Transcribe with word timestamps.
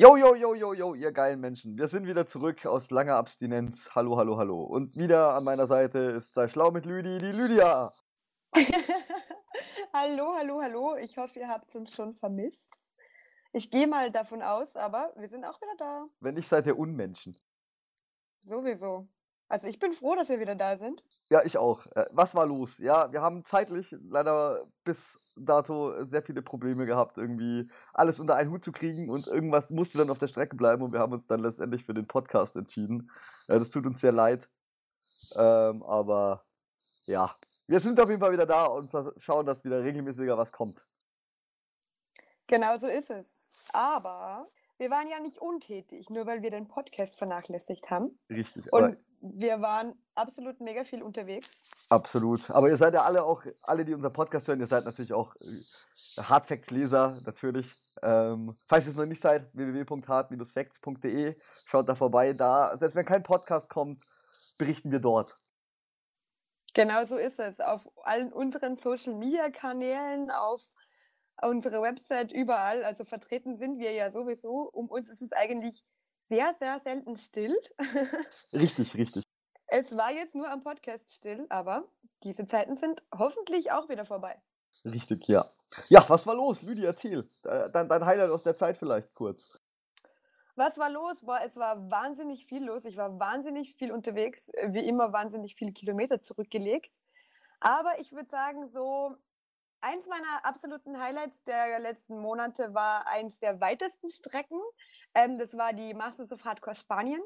Yo, 0.00 0.16
yo, 0.16 0.34
yo, 0.34 0.54
yo, 0.54 0.72
yo, 0.72 0.94
ihr 0.94 1.12
geilen 1.12 1.40
Menschen. 1.40 1.76
Wir 1.76 1.86
sind 1.86 2.06
wieder 2.06 2.26
zurück 2.26 2.64
aus 2.64 2.90
langer 2.90 3.16
Abstinenz. 3.16 3.90
Hallo, 3.94 4.16
hallo, 4.16 4.38
hallo. 4.38 4.62
Und 4.62 4.96
wieder 4.96 5.34
an 5.34 5.44
meiner 5.44 5.66
Seite 5.66 5.98
ist 5.98 6.32
sei 6.32 6.48
schlau 6.48 6.70
mit 6.70 6.86
Lüdi, 6.86 7.18
die 7.18 7.32
Lydia. 7.32 7.92
hallo, 9.92 10.32
hallo, 10.38 10.62
hallo. 10.62 10.96
Ich 10.96 11.18
hoffe, 11.18 11.40
ihr 11.40 11.48
habt 11.48 11.76
uns 11.76 11.94
schon 11.94 12.14
vermisst. 12.14 12.80
Ich 13.52 13.70
gehe 13.70 13.86
mal 13.86 14.10
davon 14.10 14.40
aus, 14.40 14.74
aber 14.74 15.12
wir 15.16 15.28
sind 15.28 15.44
auch 15.44 15.60
wieder 15.60 15.76
da. 15.76 16.06
Wenn 16.20 16.36
nicht, 16.36 16.48
seid 16.48 16.66
ihr 16.66 16.78
Unmenschen. 16.78 17.36
Sowieso. 18.40 19.06
Also 19.48 19.66
ich 19.66 19.78
bin 19.78 19.92
froh, 19.92 20.14
dass 20.14 20.30
wir 20.30 20.40
wieder 20.40 20.54
da 20.54 20.78
sind. 20.78 21.04
Ja, 21.28 21.44
ich 21.44 21.58
auch. 21.58 21.84
Äh, 21.88 22.06
was 22.12 22.34
war 22.34 22.46
los? 22.46 22.78
Ja, 22.78 23.12
wir 23.12 23.20
haben 23.20 23.44
zeitlich 23.44 23.94
leider 24.00 24.66
bis 24.82 25.19
dato 25.36 26.04
sehr 26.04 26.22
viele 26.22 26.42
Probleme 26.42 26.86
gehabt, 26.86 27.18
irgendwie 27.18 27.70
alles 27.92 28.20
unter 28.20 28.36
einen 28.36 28.50
Hut 28.50 28.64
zu 28.64 28.72
kriegen 28.72 29.08
und 29.08 29.26
irgendwas 29.26 29.70
musste 29.70 29.98
dann 29.98 30.10
auf 30.10 30.18
der 30.18 30.28
Strecke 30.28 30.56
bleiben 30.56 30.82
und 30.82 30.92
wir 30.92 31.00
haben 31.00 31.12
uns 31.12 31.26
dann 31.26 31.40
letztendlich 31.40 31.84
für 31.84 31.94
den 31.94 32.06
Podcast 32.06 32.56
entschieden. 32.56 33.10
Äh, 33.48 33.58
das 33.58 33.70
tut 33.70 33.86
uns 33.86 34.00
sehr 34.00 34.12
leid. 34.12 34.48
Ähm, 35.36 35.82
aber 35.82 36.44
ja, 37.04 37.34
wir 37.66 37.80
sind 37.80 38.00
auf 38.00 38.08
jeden 38.08 38.20
Fall 38.20 38.32
wieder 38.32 38.46
da 38.46 38.66
und 38.66 38.90
schauen, 39.18 39.46
dass 39.46 39.64
wieder 39.64 39.82
regelmäßiger 39.82 40.36
was 40.36 40.52
kommt. 40.52 40.84
Genau 42.46 42.76
so 42.76 42.88
ist 42.88 43.10
es. 43.10 43.48
Aber 43.72 44.48
wir 44.80 44.90
waren 44.90 45.08
ja 45.08 45.20
nicht 45.20 45.38
untätig, 45.38 46.08
nur 46.08 46.26
weil 46.26 46.40
wir 46.40 46.50
den 46.50 46.66
Podcast 46.66 47.14
vernachlässigt 47.16 47.90
haben. 47.90 48.18
Richtig. 48.30 48.72
Und 48.72 48.96
wir 49.20 49.60
waren 49.60 49.92
absolut 50.14 50.58
mega 50.60 50.84
viel 50.84 51.02
unterwegs. 51.02 51.68
Absolut. 51.90 52.50
Aber 52.50 52.70
ihr 52.70 52.78
seid 52.78 52.94
ja 52.94 53.02
alle 53.02 53.22
auch, 53.22 53.44
alle, 53.60 53.84
die 53.84 53.92
unseren 53.92 54.14
Podcast 54.14 54.48
hören, 54.48 54.58
ihr 54.58 54.66
seid 54.66 54.86
natürlich 54.86 55.12
auch 55.12 55.36
äh, 55.36 56.22
Hardfacts-Leser, 56.22 57.18
natürlich. 57.26 57.74
Ähm, 58.02 58.56
falls 58.70 58.86
ihr 58.86 58.92
es 58.92 58.96
noch 58.96 59.04
nicht 59.04 59.20
seid, 59.20 59.54
www.hard-facts.de, 59.54 61.36
schaut 61.66 61.86
da 61.86 61.94
vorbei. 61.94 62.32
Da, 62.32 62.74
selbst 62.78 62.94
wenn 62.94 63.04
kein 63.04 63.22
Podcast 63.22 63.68
kommt, 63.68 64.02
berichten 64.56 64.90
wir 64.90 65.00
dort. 65.00 65.38
Genau 66.72 67.04
so 67.04 67.18
ist 67.18 67.38
es. 67.38 67.60
Auf 67.60 67.86
allen 68.04 68.32
unseren 68.32 68.76
Social-Media-Kanälen, 68.76 70.30
auf 70.30 70.62
unsere 71.42 71.82
Website 71.82 72.32
überall, 72.32 72.84
also 72.84 73.04
vertreten 73.04 73.56
sind 73.56 73.78
wir 73.78 73.92
ja 73.92 74.10
sowieso. 74.10 74.70
Um 74.72 74.88
uns 74.88 75.08
ist 75.08 75.22
es 75.22 75.32
eigentlich 75.32 75.84
sehr, 76.22 76.54
sehr 76.58 76.80
selten 76.80 77.16
still. 77.16 77.56
richtig, 78.52 78.94
richtig. 78.94 79.24
Es 79.66 79.96
war 79.96 80.12
jetzt 80.12 80.34
nur 80.34 80.50
am 80.50 80.62
Podcast 80.62 81.12
still, 81.12 81.46
aber 81.48 81.84
diese 82.24 82.44
Zeiten 82.46 82.76
sind 82.76 83.02
hoffentlich 83.16 83.70
auch 83.70 83.88
wieder 83.88 84.04
vorbei. 84.04 84.40
Richtig, 84.84 85.28
ja. 85.28 85.50
Ja, 85.88 86.04
was 86.08 86.26
war 86.26 86.34
los? 86.34 86.62
Lüdi, 86.62 86.84
erzähl. 86.84 87.28
Dein, 87.42 87.88
dein 87.88 88.04
Highlight 88.04 88.30
aus 88.30 88.42
der 88.42 88.56
Zeit 88.56 88.78
vielleicht 88.78 89.14
kurz. 89.14 89.58
Was 90.56 90.76
war 90.78 90.90
los? 90.90 91.22
Boah, 91.22 91.40
es 91.44 91.56
war 91.56 91.90
wahnsinnig 91.90 92.46
viel 92.46 92.64
los. 92.64 92.84
Ich 92.84 92.96
war 92.96 93.18
wahnsinnig 93.18 93.74
viel 93.76 93.92
unterwegs, 93.92 94.50
wie 94.68 94.86
immer 94.86 95.12
wahnsinnig 95.12 95.54
viele 95.54 95.72
Kilometer 95.72 96.20
zurückgelegt. 96.20 96.98
Aber 97.60 97.98
ich 98.00 98.12
würde 98.12 98.28
sagen, 98.28 98.68
so 98.68 99.16
eins 99.82 100.06
meiner 100.06 100.44
absoluten 100.44 101.00
Highlights 101.00 101.42
der 101.44 101.78
letzten 101.80 102.18
Monate 102.18 102.74
war 102.74 103.06
eins 103.06 103.38
der 103.40 103.60
weitesten 103.60 104.10
Strecken. 104.10 104.60
Ähm, 105.14 105.38
das 105.38 105.56
war 105.56 105.72
die 105.72 105.94
Masters 105.94 106.32
of 106.32 106.44
Hardcore 106.44 106.76
Spanien. 106.76 107.22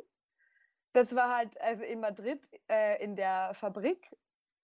Das 0.92 1.14
war 1.14 1.36
halt 1.36 1.60
also 1.60 1.82
in 1.82 2.00
Madrid 2.00 2.48
äh, 2.70 3.02
in 3.02 3.16
der 3.16 3.52
Fabrik, 3.54 4.16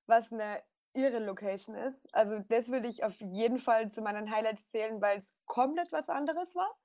was 0.06 0.33
eine 0.33 0.62
irre 0.94 1.18
Location 1.18 1.74
ist. 1.74 2.12
Also 2.14 2.38
das 2.48 2.68
würde 2.68 2.88
ich 2.88 3.05
auf 3.05 3.20
jeden 3.20 3.58
Fall 3.58 3.90
zu 3.90 4.02
meinen 4.02 4.30
Highlights 4.30 4.68
zählen, 4.68 5.00
weil 5.00 5.18
es 5.18 5.34
komplett 5.46 5.92
was 5.92 6.08
anderes 6.08 6.55
war 6.55 6.77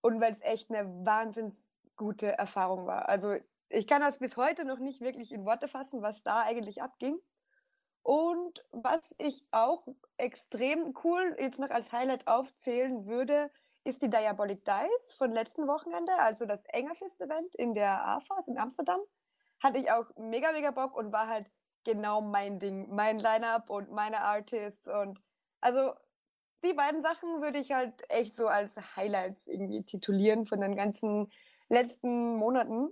und 0.00 0.20
weil 0.20 0.32
es 0.32 0.40
echt 0.42 0.70
eine 0.70 0.88
wahnsinns 1.04 1.68
gute 1.96 2.36
Erfahrung 2.38 2.86
war. 2.86 3.08
Also 3.08 3.36
ich 3.68 3.86
kann 3.86 4.00
das 4.00 4.18
bis 4.18 4.36
heute 4.36 4.64
noch 4.64 4.78
nicht 4.78 5.00
wirklich 5.00 5.32
in 5.32 5.44
Worte 5.44 5.68
fassen, 5.68 6.02
was 6.02 6.22
da 6.22 6.42
eigentlich 6.42 6.82
abging. 6.82 7.18
Und 8.08 8.64
was 8.70 9.14
ich 9.18 9.44
auch 9.50 9.86
extrem 10.16 10.94
cool 11.04 11.36
jetzt 11.38 11.58
noch 11.58 11.68
als 11.68 11.92
Highlight 11.92 12.26
aufzählen 12.26 13.04
würde, 13.04 13.50
ist 13.84 14.00
die 14.00 14.08
Diabolic 14.08 14.64
Dice 14.64 15.12
von 15.18 15.30
letzten 15.30 15.68
Wochenende, 15.68 16.18
also 16.18 16.46
das 16.46 16.64
Engerfest-Event 16.64 17.54
in 17.56 17.74
der 17.74 18.02
AFAS 18.06 18.48
in 18.48 18.56
Amsterdam. 18.56 19.00
Hatte 19.62 19.76
ich 19.76 19.90
auch 19.90 20.06
mega, 20.16 20.52
mega 20.52 20.70
Bock 20.70 20.96
und 20.96 21.12
war 21.12 21.28
halt 21.28 21.50
genau 21.84 22.22
mein 22.22 22.58
Ding, 22.58 22.88
mein 22.88 23.18
Line-Up 23.18 23.68
und 23.68 23.90
meine 23.90 24.22
Artists 24.22 24.88
und 24.88 25.20
also 25.60 25.92
die 26.64 26.72
beiden 26.72 27.02
Sachen 27.02 27.42
würde 27.42 27.58
ich 27.58 27.72
halt 27.72 27.92
echt 28.08 28.34
so 28.34 28.46
als 28.46 28.74
Highlights 28.96 29.46
irgendwie 29.48 29.84
titulieren 29.84 30.46
von 30.46 30.62
den 30.62 30.76
ganzen 30.76 31.30
letzten 31.68 32.36
Monaten. 32.36 32.88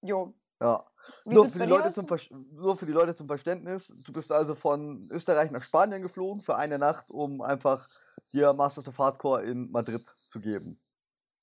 Jo. 0.00 0.32
Ja, 0.62 0.89
nur 1.24 1.48
für, 1.50 1.58
die 1.58 1.66
Leute 1.66 1.92
zum 1.92 2.06
nur 2.52 2.76
für 2.76 2.86
die 2.86 2.92
Leute 2.92 3.14
zum 3.14 3.26
Verständnis, 3.26 3.94
du 4.04 4.12
bist 4.12 4.32
also 4.32 4.54
von 4.54 5.08
Österreich 5.10 5.50
nach 5.50 5.62
Spanien 5.62 6.02
geflogen 6.02 6.42
für 6.42 6.56
eine 6.56 6.78
Nacht, 6.78 7.10
um 7.10 7.40
einfach 7.40 7.88
dir 8.32 8.52
Masters 8.52 8.88
of 8.88 8.98
Hardcore 8.98 9.44
in 9.44 9.70
Madrid 9.70 10.02
zu 10.28 10.40
geben. 10.40 10.80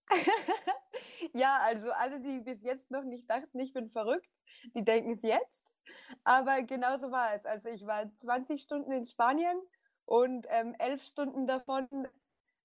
ja, 1.33 1.59
also 1.63 1.91
alle, 1.91 2.19
die 2.21 2.39
bis 2.41 2.63
jetzt 2.63 2.89
noch 2.91 3.03
nicht 3.03 3.29
dachten, 3.29 3.59
ich 3.59 3.73
bin 3.73 3.89
verrückt, 3.89 4.29
die 4.75 4.83
denken 4.83 5.11
es 5.11 5.21
jetzt. 5.21 5.73
Aber 6.23 6.63
genauso 6.63 7.11
war 7.11 7.33
es. 7.33 7.45
Also 7.45 7.69
ich 7.69 7.85
war 7.85 8.13
20 8.17 8.61
Stunden 8.61 8.91
in 8.91 9.05
Spanien 9.05 9.57
und 10.05 10.47
ähm, 10.49 10.75
elf 10.79 11.03
Stunden 11.03 11.47
davon 11.47 11.87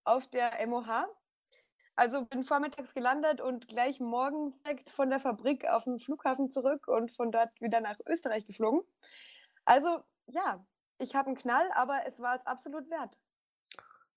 auf 0.04 0.26
der 0.28 0.66
MOH 0.66 1.06
also 1.94 2.24
bin 2.24 2.44
vormittags 2.44 2.94
gelandet 2.94 3.40
und 3.40 3.68
gleich 3.68 4.00
morgens 4.00 4.62
direkt 4.62 4.90
von 4.90 5.10
der 5.10 5.20
Fabrik 5.20 5.68
auf 5.68 5.84
den 5.84 5.98
Flughafen 5.98 6.48
zurück 6.48 6.88
und 6.88 7.10
von 7.12 7.30
dort 7.30 7.60
wieder 7.60 7.80
nach 7.80 7.98
Österreich 8.06 8.46
geflogen. 8.46 8.82
Also 9.64 10.02
ja, 10.26 10.64
ich 10.98 11.14
habe 11.14 11.28
einen 11.28 11.36
Knall, 11.36 11.68
aber 11.74 12.00
es 12.06 12.18
war 12.20 12.36
es 12.36 12.46
absolut 12.46 12.88
wert. 12.90 13.18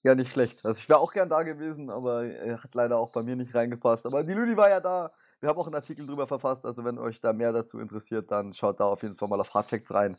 Ja, 0.03 0.13
nicht 0.13 0.31
schlecht. 0.31 0.63
Also 0.65 0.79
ich 0.79 0.87
wäre 0.87 0.99
auch 0.99 1.13
gern 1.13 1.29
da 1.29 1.43
gewesen, 1.43 1.89
aber 1.89 2.25
er 2.25 2.63
hat 2.63 2.75
leider 2.75 2.99
auch 2.99 3.11
bei 3.11 3.23
mir 3.23 3.35
nicht 3.35 3.55
reingepasst. 3.55 4.05
Aber 4.05 4.23
die 4.23 4.33
Lüdi 4.33 4.55
war 4.55 4.69
ja 4.69 4.79
da. 4.79 5.11
Wir 5.39 5.49
haben 5.49 5.57
auch 5.57 5.65
einen 5.65 5.75
Artikel 5.75 6.05
drüber 6.05 6.27
verfasst, 6.27 6.65
also 6.65 6.85
wenn 6.85 6.97
euch 6.97 7.19
da 7.21 7.33
mehr 7.33 7.51
dazu 7.51 7.79
interessiert, 7.79 8.31
dann 8.31 8.53
schaut 8.53 8.79
da 8.79 8.85
auf 8.85 9.03
jeden 9.03 9.17
Fall 9.17 9.27
mal 9.27 9.39
auf 9.41 9.53
Hardfacts 9.53 9.93
rein. 9.93 10.17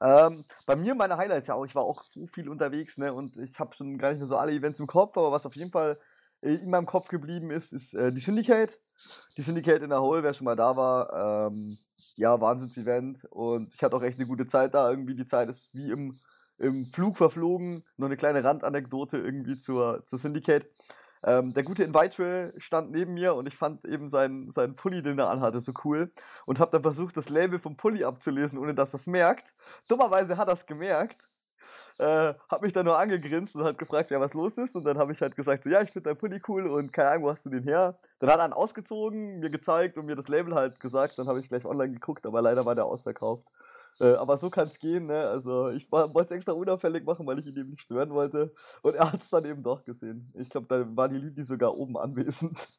Ähm, 0.00 0.44
bei 0.66 0.76
mir 0.76 0.94
meine 0.94 1.16
Highlights 1.16 1.48
ja 1.48 1.54
auch, 1.54 1.64
ich 1.64 1.74
war 1.74 1.84
auch 1.84 2.02
so 2.02 2.26
viel 2.26 2.48
unterwegs, 2.48 2.98
ne, 2.98 3.12
und 3.12 3.36
ich 3.36 3.58
habe 3.58 3.74
schon 3.74 3.98
gar 3.98 4.10
nicht 4.10 4.18
mehr 4.18 4.26
so 4.26 4.36
alle 4.36 4.52
Events 4.52 4.80
im 4.80 4.86
Kopf, 4.86 5.16
aber 5.16 5.32
was 5.32 5.46
auf 5.46 5.56
jeden 5.56 5.70
Fall 5.70 5.92
äh, 5.92 6.13
in 6.44 6.70
meinem 6.70 6.86
Kopf 6.86 7.08
geblieben 7.08 7.50
ist, 7.50 7.72
ist 7.72 7.94
äh, 7.94 8.12
die 8.12 8.20
Syndicate. 8.20 8.78
Die 9.36 9.42
Syndicate 9.42 9.82
in 9.82 9.90
der 9.90 10.02
Hole, 10.02 10.22
wer 10.22 10.34
schon 10.34 10.44
mal 10.44 10.56
da 10.56 10.76
war, 10.76 11.48
ähm, 11.48 11.78
ja, 12.16 12.40
Wahnsinns-Event 12.40 13.24
und 13.30 13.74
ich 13.74 13.82
hatte 13.82 13.96
auch 13.96 14.02
echt 14.02 14.18
eine 14.18 14.28
gute 14.28 14.46
Zeit 14.46 14.74
da. 14.74 14.90
Irgendwie 14.90 15.16
die 15.16 15.26
Zeit 15.26 15.48
ist 15.48 15.70
wie 15.72 15.90
im, 15.90 16.14
im 16.58 16.86
Flug 16.92 17.16
verflogen. 17.16 17.82
Nur 17.96 18.08
eine 18.08 18.16
kleine 18.16 18.44
Randanekdote 18.44 19.18
irgendwie 19.18 19.58
zur, 19.58 20.04
zur 20.06 20.18
Syndicate. 20.18 20.66
Ähm, 21.24 21.54
der 21.54 21.62
gute 21.62 21.82
Invite 21.82 22.52
stand 22.58 22.92
neben 22.92 23.14
mir 23.14 23.34
und 23.34 23.46
ich 23.46 23.56
fand 23.56 23.84
eben 23.86 24.10
seinen, 24.10 24.52
seinen 24.52 24.76
Pulli, 24.76 25.02
den 25.02 25.18
er 25.18 25.30
anhatte, 25.30 25.60
so 25.60 25.72
cool 25.82 26.12
und 26.44 26.58
habe 26.58 26.70
dann 26.72 26.82
versucht, 26.82 27.16
das 27.16 27.30
Label 27.30 27.58
vom 27.58 27.78
Pulli 27.78 28.04
abzulesen, 28.04 28.58
ohne 28.58 28.74
dass 28.74 28.92
er 28.92 29.00
es 29.00 29.06
merkt. 29.06 29.46
Dummerweise 29.88 30.36
hat 30.36 30.48
er 30.48 30.54
es 30.54 30.66
gemerkt 30.66 31.26
äh, 31.98 32.34
hat 32.48 32.62
mich 32.62 32.72
dann 32.72 32.86
nur 32.86 32.98
angegrinst 32.98 33.54
und 33.56 33.64
hat 33.64 33.78
gefragt, 33.78 34.10
ja, 34.10 34.20
was 34.20 34.34
los 34.34 34.56
ist. 34.58 34.76
Und 34.76 34.84
dann 34.84 34.98
habe 34.98 35.12
ich 35.12 35.20
halt 35.20 35.36
gesagt, 35.36 35.64
so, 35.64 35.70
ja, 35.70 35.82
ich 35.82 35.90
finde 35.90 36.10
dein 36.10 36.18
Pulli 36.18 36.40
cool 36.48 36.66
und 36.66 36.92
keine 36.92 37.10
Ahnung, 37.10 37.24
wo 37.24 37.30
hast 37.30 37.46
du 37.46 37.50
den 37.50 37.64
her? 37.64 37.98
Dann 38.18 38.30
hat 38.30 38.38
er 38.38 38.44
einen 38.44 38.52
ausgezogen, 38.52 39.40
mir 39.40 39.50
gezeigt 39.50 39.96
und 39.98 40.06
mir 40.06 40.16
das 40.16 40.28
Label 40.28 40.54
halt 40.54 40.80
gesagt. 40.80 41.18
Dann 41.18 41.28
habe 41.28 41.40
ich 41.40 41.48
gleich 41.48 41.64
online 41.64 41.92
geguckt, 41.94 42.26
aber 42.26 42.42
leider 42.42 42.64
war 42.64 42.74
der 42.74 42.86
ausverkauft. 42.86 43.46
Äh, 44.00 44.14
aber 44.14 44.36
so 44.38 44.50
kann 44.50 44.66
es 44.66 44.78
gehen, 44.78 45.06
ne? 45.06 45.28
Also 45.28 45.68
ich 45.70 45.90
wollte 45.92 46.20
es 46.22 46.30
extra 46.30 46.52
unauffällig 46.52 47.04
machen, 47.04 47.26
weil 47.26 47.38
ich 47.38 47.46
ihn 47.46 47.56
eben 47.56 47.70
nicht 47.70 47.82
stören 47.82 48.10
wollte. 48.10 48.52
Und 48.82 48.94
er 48.94 49.12
hat 49.12 49.22
es 49.22 49.30
dann 49.30 49.44
eben 49.44 49.62
doch 49.62 49.84
gesehen. 49.84 50.32
Ich 50.34 50.48
glaube, 50.50 50.66
da 50.68 50.96
war 50.96 51.08
die 51.08 51.16
Lüdi 51.18 51.44
sogar 51.44 51.76
oben 51.76 51.96
anwesend. 51.96 52.58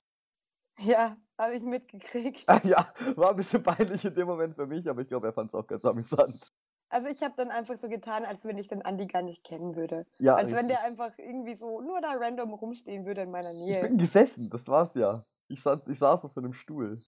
Ja, 0.80 1.16
habe 1.38 1.56
ich 1.56 1.64
mitgekriegt. 1.64 2.46
ja, 2.66 2.94
war 3.16 3.30
ein 3.30 3.38
bisschen 3.38 3.64
peinlich 3.64 4.04
in 4.04 4.14
dem 4.14 4.28
Moment 4.28 4.56
für 4.56 4.68
mich, 4.68 4.90
aber 4.90 5.02
ich 5.02 5.08
glaube, 5.08 5.28
er 5.28 5.34
fand 5.34 5.50
es 5.50 5.56
auch 5.56 5.68
ganz 5.68 5.86
amüsant. 5.86 6.52
Also 6.96 7.10
ich 7.10 7.22
habe 7.22 7.34
dann 7.36 7.52
einfach 7.52 7.76
so 7.76 7.90
getan, 7.90 8.24
als 8.24 8.46
wenn 8.46 8.58
ich 8.58 8.70
den 8.70 8.82
Andi 8.82 9.06
gar 9.06 9.22
nicht 9.22 9.44
kennen 9.44 9.76
würde. 9.76 10.06
Ja, 10.18 10.36
als 10.36 10.46
richtig. 10.46 10.60
wenn 10.60 10.68
der 10.70 10.84
einfach 10.86 11.12
irgendwie 11.18 11.54
so 11.54 11.82
nur 11.82 12.00
da 12.00 12.14
random 12.14 12.54
rumstehen 12.54 13.06
würde 13.06 13.24
in 13.24 13.32
meiner 13.32 13.52
Nähe. 13.52 13.82
Ich 13.82 13.82
bin 13.82 13.98
gesessen, 13.98 14.50
das 14.50 14.66
war's 14.70 14.94
ja. 14.94 15.26
Ich 15.50 15.62
saß, 15.62 15.82
ich 15.88 16.00
saß 16.00 16.24
auf 16.24 16.38
einem 16.38 16.54
Stuhl. 16.54 17.02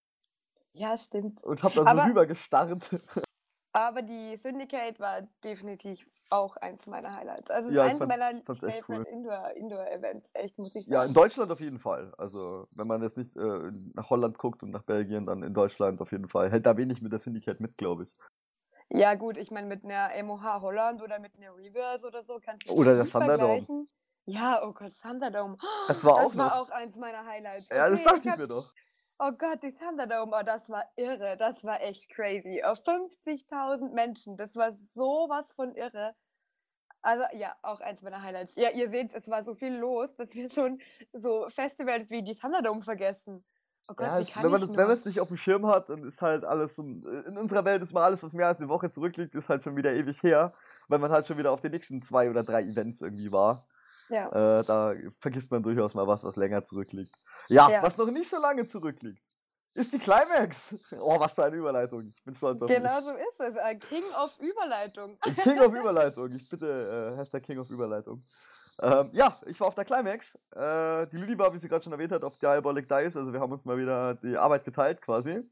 Ja, 0.73 0.97
stimmt. 0.97 1.41
Und 1.41 1.63
hab 1.63 1.73
dann 1.73 1.87
aber, 1.87 2.01
so 2.01 2.07
rüber 2.09 2.25
gestarrt. 2.25 2.81
Aber 3.73 4.01
die 4.01 4.35
Syndicate 4.37 4.99
war 4.99 5.21
definitiv 5.43 6.05
auch 6.31 6.57
eins 6.57 6.87
meiner 6.87 7.15
Highlights. 7.15 7.51
Also 7.51 7.69
ja, 7.69 7.83
eins 7.83 7.99
fand, 7.99 8.09
meiner 8.09 8.41
Favorite 8.43 8.83
cool. 8.89 9.05
Indoor-Events, 9.11 10.31
Indoor 10.31 10.43
echt, 10.43 10.57
muss 10.57 10.73
ich 10.73 10.87
sagen. 10.87 10.95
Ja, 10.95 11.05
in 11.05 11.13
Deutschland 11.13 11.51
auf 11.51 11.59
jeden 11.59 11.79
Fall. 11.79 12.11
Also, 12.17 12.67
wenn 12.71 12.87
man 12.87 13.03
jetzt 13.03 13.17
nicht 13.17 13.37
äh, 13.37 13.71
nach 13.93 14.09
Holland 14.09 14.39
guckt 14.39 14.63
und 14.63 14.71
nach 14.71 14.81
Belgien, 14.81 15.27
dann 15.27 15.43
in 15.43 15.53
Deutschland 15.53 16.01
auf 16.01 16.11
jeden 16.11 16.27
Fall. 16.27 16.49
Hält 16.49 16.65
da 16.65 16.75
wenig 16.75 17.01
mit 17.03 17.11
der 17.11 17.19
Syndicate 17.19 17.59
mit, 17.59 17.77
glaube 17.77 18.05
ich. 18.05 18.15
Ja, 18.89 19.15
gut, 19.15 19.37
ich 19.37 19.51
meine, 19.51 19.67
mit 19.67 19.83
einer 19.83 20.11
MOH 20.23 20.61
Holland 20.61 21.01
oder 21.01 21.19
mit 21.19 21.35
einer 21.37 21.55
Reverse 21.55 22.07
oder 22.07 22.23
so 22.23 22.39
kannst 22.39 22.67
du 22.67 22.73
Oder 22.73 22.95
der 22.95 23.05
Thunderdome. 23.05 23.87
Ja, 24.25 24.61
oh 24.63 24.73
Gott, 24.73 24.93
Thunderdome. 25.01 25.57
Das 25.87 26.03
war 26.03 26.17
das 26.17 26.25
auch 26.25 26.37
war 26.37 26.61
auch 26.61 26.69
eins 26.69 26.97
meiner 26.97 27.25
Highlights. 27.25 27.69
Ja, 27.69 27.89
das 27.89 28.03
dachte 28.03 28.19
ich 28.19 28.25
ich 28.25 28.37
mir 28.37 28.47
doch. 28.47 28.73
oh 29.19 29.31
Gott, 29.31 29.63
die 29.63 29.73
Thunderdome, 29.73 30.35
oh, 30.37 30.43
das 30.43 30.69
war 30.69 30.85
irre. 30.95 31.37
Das 31.37 31.63
war 31.63 31.81
echt 31.81 32.09
crazy. 32.09 32.61
Auf 32.63 32.79
50.000 32.79 33.93
Menschen, 33.93 34.37
das 34.37 34.55
war 34.55 34.73
sowas 34.73 35.53
von 35.53 35.75
irre. 35.75 36.15
Also 37.01 37.23
ja, 37.33 37.55
auch 37.61 37.79
eins 37.79 38.01
meiner 38.01 38.21
Highlights. 38.21 38.55
Ja, 38.55 38.69
ihr 38.71 38.89
seht, 38.89 39.13
es 39.13 39.29
war 39.29 39.43
so 39.43 39.53
viel 39.53 39.73
los, 39.73 40.13
dass 40.15 40.33
wir 40.33 40.49
schon 40.49 40.81
so 41.13 41.47
Festivals 41.49 42.09
wie 42.09 42.23
die 42.23 42.35
Thunderdome 42.35 42.81
vergessen. 42.81 43.45
Oh 43.89 43.93
Gott, 43.93 44.05
Ja, 44.07 44.19
wie 44.19 44.23
es, 44.23 44.31
kann 44.31 44.43
wenn 44.43 44.51
man 44.51 44.61
ich 44.61 44.67
das, 44.67 44.75
wenn 44.77 44.83
man 44.87 44.91
nur? 44.91 44.97
es 44.99 45.05
nicht 45.05 45.19
auf 45.21 45.27
dem 45.29 45.37
Schirm 45.37 45.65
hat, 45.67 45.89
dann 45.89 46.03
ist 46.03 46.21
halt 46.21 46.43
alles 46.43 46.75
so, 46.75 46.81
in 46.83 47.37
unserer 47.37 47.63
Welt 47.65 47.81
ist 47.81 47.93
mal 47.93 48.03
alles, 48.03 48.21
was 48.23 48.33
mehr 48.33 48.47
als 48.47 48.59
eine 48.59 48.67
Woche 48.69 48.91
zurückliegt, 48.91 49.33
ist 49.35 49.47
halt 49.49 49.63
schon 49.63 49.75
wieder 49.77 49.93
ewig 49.93 50.21
her, 50.23 50.53
weil 50.89 50.99
man 50.99 51.11
halt 51.11 51.27
schon 51.27 51.37
wieder 51.37 51.51
auf 51.51 51.61
den 51.61 51.71
nächsten 51.71 52.01
zwei 52.01 52.29
oder 52.29 52.43
drei 52.43 52.63
Events 52.63 53.01
irgendwie 53.01 53.31
war. 53.31 53.65
Ja. 54.09 54.59
Äh, 54.59 54.63
da 54.65 54.93
vergisst 55.19 55.51
man 55.51 55.63
durchaus 55.63 55.93
mal 55.93 56.07
was, 56.07 56.23
was 56.23 56.35
länger 56.35 56.65
zurückliegt. 56.65 57.13
Ja, 57.49 57.69
Ja. 57.69 57.81
was 57.83 57.97
noch 57.97 58.09
nicht 58.11 58.29
so 58.29 58.37
lange 58.41 58.67
zurückliegt, 58.67 59.21
ist 59.73 59.93
die 59.93 59.99
Climax. 59.99 60.75
Oh, 60.99 61.19
was 61.19 61.33
für 61.33 61.45
eine 61.45 61.55
Überleitung. 61.55 62.07
Ich 62.07 62.23
bin 62.23 62.35
stolz 62.35 62.61
auf 62.61 62.67
Genau 62.69 62.95
mich. 62.95 63.03
so 63.05 63.11
ist 63.11 63.39
es. 63.39 63.57
Ein 63.57 63.79
King 63.79 64.03
of 64.21 64.37
Überleitung. 64.39 65.17
King 65.43 65.59
of 65.59 65.73
Überleitung. 65.79 66.31
Ich 66.33 66.49
bitte, 66.49 67.13
äh, 67.13 67.17
Hashtag 67.17 67.43
King 67.43 67.59
of 67.59 67.69
Überleitung. 67.69 68.23
Ähm, 68.81 69.09
ja, 69.13 69.37
ich 69.45 69.59
war 69.59 69.67
auf 69.67 69.75
der 69.75 69.85
Climax. 69.85 70.35
Äh, 70.55 71.07
die 71.07 71.17
Lüdi 71.17 71.37
war, 71.37 71.53
wie 71.53 71.59
sie 71.59 71.67
gerade 71.67 71.83
schon 71.83 71.93
erwähnt 71.93 72.11
hat, 72.11 72.23
auf 72.23 72.37
Diabolic 72.37 72.87
Dice. 72.87 73.17
Also 73.17 73.33
wir 73.33 73.39
haben 73.39 73.51
uns 73.51 73.65
mal 73.65 73.77
wieder 73.77 74.15
die 74.15 74.37
Arbeit 74.37 74.65
geteilt 74.65 75.01
quasi. 75.01 75.43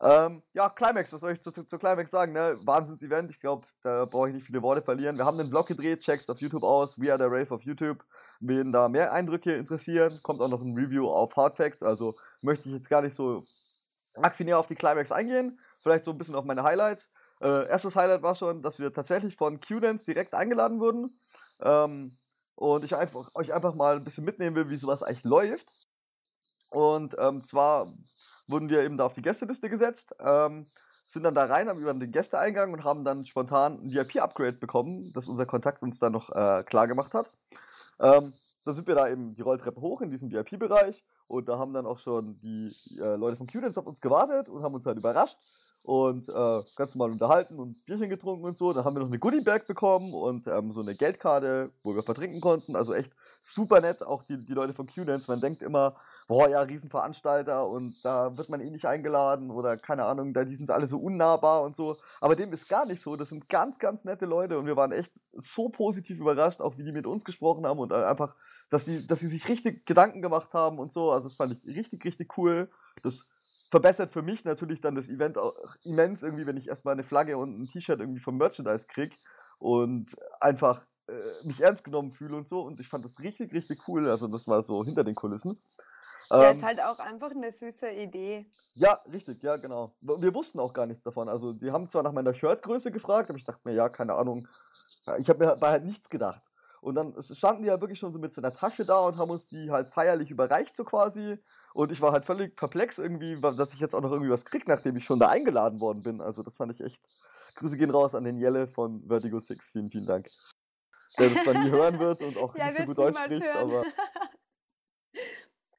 Ähm, 0.00 0.42
ja, 0.52 0.68
Climax, 0.68 1.12
was 1.12 1.20
soll 1.20 1.32
ich 1.32 1.40
zu, 1.42 1.50
zu, 1.50 1.64
zur 1.64 1.78
Climax 1.80 2.12
sagen? 2.12 2.32
Ne? 2.32 2.56
Wahnsinns-Event. 2.62 3.30
Ich 3.30 3.40
glaube, 3.40 3.66
da 3.82 4.04
brauche 4.04 4.28
ich 4.28 4.34
nicht 4.34 4.46
viele 4.46 4.62
Worte 4.62 4.82
verlieren. 4.82 5.18
Wir 5.18 5.24
haben 5.24 5.40
einen 5.40 5.48
Vlog 5.48 5.66
gedreht, 5.66 6.00
checkt 6.00 6.30
auf 6.30 6.38
YouTube 6.38 6.62
aus. 6.62 7.00
We 7.00 7.12
are 7.12 7.18
the 7.18 7.24
Rave 7.24 7.52
auf 7.52 7.62
YouTube. 7.62 8.04
Wen 8.40 8.70
da 8.70 8.88
mehr 8.88 9.12
Eindrücke 9.12 9.56
interessieren, 9.56 10.20
kommt 10.22 10.40
auch 10.40 10.48
noch 10.48 10.62
ein 10.62 10.74
Review 10.74 11.08
auf 11.08 11.34
Hardfacts. 11.34 11.82
Also 11.82 12.14
möchte 12.42 12.68
ich 12.68 12.76
jetzt 12.76 12.88
gar 12.88 13.02
nicht 13.02 13.16
so 13.16 13.42
näher 14.38 14.58
auf 14.58 14.68
die 14.68 14.76
Climax 14.76 15.10
eingehen. 15.10 15.58
Vielleicht 15.80 16.04
so 16.04 16.12
ein 16.12 16.18
bisschen 16.18 16.36
auf 16.36 16.44
meine 16.44 16.62
Highlights. 16.62 17.10
Äh, 17.40 17.68
erstes 17.68 17.96
Highlight 17.96 18.22
war 18.22 18.36
schon, 18.36 18.62
dass 18.62 18.78
wir 18.78 18.92
tatsächlich 18.92 19.36
von 19.36 19.60
Q-Dance 19.60 20.04
direkt 20.04 20.34
eingeladen 20.34 20.78
wurden. 20.78 21.18
Ähm, 21.60 22.16
und 22.58 22.82
ich 22.82 22.96
einfach, 22.96 23.30
euch 23.34 23.54
einfach 23.54 23.76
mal 23.76 23.96
ein 23.96 24.04
bisschen 24.04 24.24
mitnehmen 24.24 24.56
will, 24.56 24.68
wie 24.68 24.78
sowas 24.78 25.04
eigentlich 25.04 25.22
läuft. 25.22 25.72
Und 26.70 27.14
ähm, 27.16 27.44
zwar 27.44 27.92
wurden 28.48 28.68
wir 28.68 28.82
eben 28.82 28.96
da 28.96 29.06
auf 29.06 29.14
die 29.14 29.22
Gästeliste 29.22 29.70
gesetzt, 29.70 30.12
ähm, 30.18 30.66
sind 31.06 31.22
dann 31.22 31.36
da 31.36 31.44
rein, 31.44 31.68
haben 31.68 31.80
über 31.80 31.94
den 31.94 32.10
Gästeeingang 32.10 32.72
und 32.72 32.82
haben 32.82 33.04
dann 33.04 33.24
spontan 33.24 33.74
ein 33.74 33.92
VIP-Upgrade 33.92 34.58
bekommen, 34.58 35.12
das 35.14 35.28
unser 35.28 35.46
Kontakt 35.46 35.82
uns 35.82 36.00
dann 36.00 36.12
noch 36.12 36.30
äh, 36.30 36.64
klar 36.64 36.88
gemacht 36.88 37.14
hat. 37.14 37.28
Ähm, 38.00 38.32
da 38.64 38.72
sind 38.72 38.86
wir 38.86 38.94
da 38.94 39.08
eben 39.08 39.34
die 39.34 39.42
Rolltreppe 39.42 39.80
hoch 39.80 40.00
in 40.00 40.10
diesem 40.10 40.30
VIP-Bereich 40.30 41.04
und 41.26 41.48
da 41.48 41.58
haben 41.58 41.72
dann 41.72 41.86
auch 41.86 41.98
schon 41.98 42.38
die 42.40 42.72
äh, 42.98 43.16
Leute 43.16 43.36
von 43.36 43.46
Q-Dance 43.46 43.78
auf 43.78 43.86
uns 43.86 44.00
gewartet 44.00 44.48
und 44.48 44.62
haben 44.62 44.74
uns 44.74 44.86
halt 44.86 44.98
überrascht 44.98 45.38
und 45.84 46.28
äh, 46.28 46.62
ganz 46.76 46.94
normal 46.94 47.12
unterhalten 47.12 47.58
und 47.58 47.84
Bierchen 47.86 48.10
getrunken 48.10 48.44
und 48.44 48.56
so. 48.56 48.72
Dann 48.72 48.84
haben 48.84 48.94
wir 48.94 49.00
noch 49.00 49.06
eine 49.06 49.18
Goodie-Bag 49.18 49.66
bekommen 49.66 50.12
und 50.12 50.46
ähm, 50.46 50.72
so 50.72 50.80
eine 50.80 50.94
Geldkarte, 50.94 51.70
wo 51.82 51.94
wir 51.94 52.02
vertrinken 52.02 52.40
konnten. 52.40 52.76
Also 52.76 52.92
echt 52.92 53.10
super 53.42 53.80
nett, 53.80 54.02
auch 54.02 54.22
die, 54.24 54.44
die 54.44 54.52
Leute 54.52 54.74
von 54.74 54.86
Q-Dance. 54.86 55.30
Man 55.30 55.40
denkt 55.40 55.62
immer, 55.62 55.96
boah, 56.26 56.48
ja, 56.48 56.60
Riesenveranstalter 56.60 57.66
und 57.66 58.04
da 58.04 58.36
wird 58.36 58.50
man 58.50 58.60
eh 58.60 58.70
nicht 58.70 58.84
eingeladen 58.84 59.50
oder 59.50 59.78
keine 59.78 60.04
Ahnung, 60.04 60.34
da 60.34 60.44
die 60.44 60.56
sind 60.56 60.70
alle 60.70 60.86
so 60.86 60.98
unnahbar 60.98 61.62
und 61.62 61.74
so. 61.74 61.96
Aber 62.20 62.36
dem 62.36 62.52
ist 62.52 62.68
gar 62.68 62.84
nicht 62.84 63.00
so. 63.00 63.16
Das 63.16 63.30
sind 63.30 63.48
ganz, 63.48 63.78
ganz 63.78 64.04
nette 64.04 64.26
Leute 64.26 64.58
und 64.58 64.66
wir 64.66 64.76
waren 64.76 64.92
echt 64.92 65.10
so 65.32 65.70
positiv 65.70 66.18
überrascht, 66.18 66.60
auch 66.60 66.76
wie 66.76 66.84
die 66.84 66.92
mit 66.92 67.06
uns 67.06 67.24
gesprochen 67.24 67.66
haben 67.66 67.78
und 67.78 67.92
äh, 67.92 68.04
einfach, 68.04 68.36
dass 68.70 68.84
sie, 68.84 69.06
dass 69.06 69.20
sie 69.20 69.28
sich 69.28 69.48
richtig 69.48 69.86
Gedanken 69.86 70.22
gemacht 70.22 70.52
haben 70.52 70.78
und 70.78 70.92
so. 70.92 71.10
Also 71.12 71.28
das 71.28 71.36
fand 71.36 71.52
ich 71.52 71.64
richtig, 71.76 72.04
richtig 72.04 72.36
cool. 72.38 72.70
Das 73.02 73.26
verbessert 73.70 74.12
für 74.12 74.22
mich 74.22 74.44
natürlich 74.44 74.80
dann 74.80 74.94
das 74.94 75.08
Event 75.08 75.38
auch 75.38 75.54
immens 75.84 76.22
irgendwie, 76.22 76.46
wenn 76.46 76.56
ich 76.56 76.68
erstmal 76.68 76.92
eine 76.92 77.04
Flagge 77.04 77.36
und 77.36 77.60
ein 77.60 77.66
T-Shirt 77.66 78.00
irgendwie 78.00 78.20
vom 78.20 78.36
Merchandise 78.36 78.86
krieg 78.86 79.14
und 79.58 80.14
einfach 80.40 80.82
äh, 81.08 81.46
mich 81.46 81.60
ernst 81.60 81.84
genommen 81.84 82.12
fühle 82.12 82.36
und 82.36 82.48
so. 82.48 82.60
Und 82.60 82.80
ich 82.80 82.88
fand 82.88 83.04
das 83.04 83.18
richtig, 83.20 83.52
richtig 83.52 83.86
cool. 83.88 84.08
Also 84.08 84.28
das 84.28 84.46
war 84.46 84.62
so 84.62 84.84
hinter 84.84 85.04
den 85.04 85.14
Kulissen. 85.14 85.60
Ja, 86.30 86.50
Ähm, 86.50 86.56
ist 86.56 86.62
halt 86.62 86.80
auch 86.82 86.98
einfach 86.98 87.30
eine 87.30 87.50
süße 87.52 87.90
Idee. 87.90 88.46
ja, 88.74 89.00
richtig, 89.10 89.42
ja, 89.42 89.56
genau. 89.56 89.96
Wir 90.00 90.34
wussten 90.34 90.60
auch 90.60 90.72
gar 90.72 90.86
nichts 90.86 91.02
davon. 91.04 91.28
Also, 91.28 91.52
die 91.52 91.70
haben 91.70 91.88
zwar 91.90 92.02
nach 92.02 92.12
meiner 92.12 92.34
Shirtgröße 92.34 92.92
gefragt, 92.92 93.30
aber 93.30 93.38
ich 93.38 93.44
dachte 93.44 93.60
mir, 93.64 93.74
ja, 93.74 93.88
keine 93.88 94.14
Ahnung. 94.14 94.46
Ich 95.18 95.28
habe 95.28 95.44
mir 95.44 95.56
bei 95.56 95.70
halt 95.70 95.84
nichts 95.84 96.08
gedacht. 96.10 96.42
Und 96.80 96.94
dann 96.94 97.14
standen 97.22 97.62
die 97.62 97.68
ja 97.68 97.80
wirklich 97.80 97.98
schon 97.98 98.12
so 98.12 98.18
mit 98.18 98.32
so 98.32 98.40
einer 98.40 98.52
Tasche 98.54 98.84
da 98.84 98.98
und 99.00 99.16
haben 99.16 99.30
uns 99.30 99.46
die 99.46 99.70
halt 99.70 99.88
feierlich 99.88 100.30
überreicht, 100.30 100.76
so 100.76 100.84
quasi. 100.84 101.38
Und 101.74 101.92
ich 101.92 102.00
war 102.00 102.12
halt 102.12 102.24
völlig 102.24 102.56
perplex 102.56 102.98
irgendwie, 102.98 103.40
dass 103.40 103.72
ich 103.72 103.80
jetzt 103.80 103.94
auch 103.94 104.00
noch 104.00 104.12
irgendwie 104.12 104.30
was 104.30 104.44
krieg, 104.44 104.66
nachdem 104.68 104.96
ich 104.96 105.04
schon 105.04 105.18
da 105.18 105.28
eingeladen 105.28 105.80
worden 105.80 106.02
bin. 106.02 106.20
Also, 106.20 106.42
das 106.42 106.56
fand 106.56 106.72
ich 106.72 106.80
echt. 106.80 107.00
Grüße 107.56 107.76
gehen 107.76 107.90
raus 107.90 108.14
an 108.14 108.24
den 108.24 108.38
Jelle 108.38 108.68
von 108.68 109.04
Vertigo 109.08 109.40
6. 109.40 109.70
Vielen, 109.70 109.90
vielen 109.90 110.06
Dank. 110.06 110.28
Der 111.18 111.30
das 111.30 111.42
zwar 111.42 111.54
nie 111.54 111.70
hören 111.70 111.98
wird 111.98 112.20
und 112.22 112.36
auch 112.36 112.54
Ja, 112.56 112.66
nicht 112.66 112.78
so 112.78 112.84
gut 112.84 112.98
Deutsch 112.98 113.18
spricht, 113.18 113.46
hören. 113.46 113.70
aber. 113.70 113.84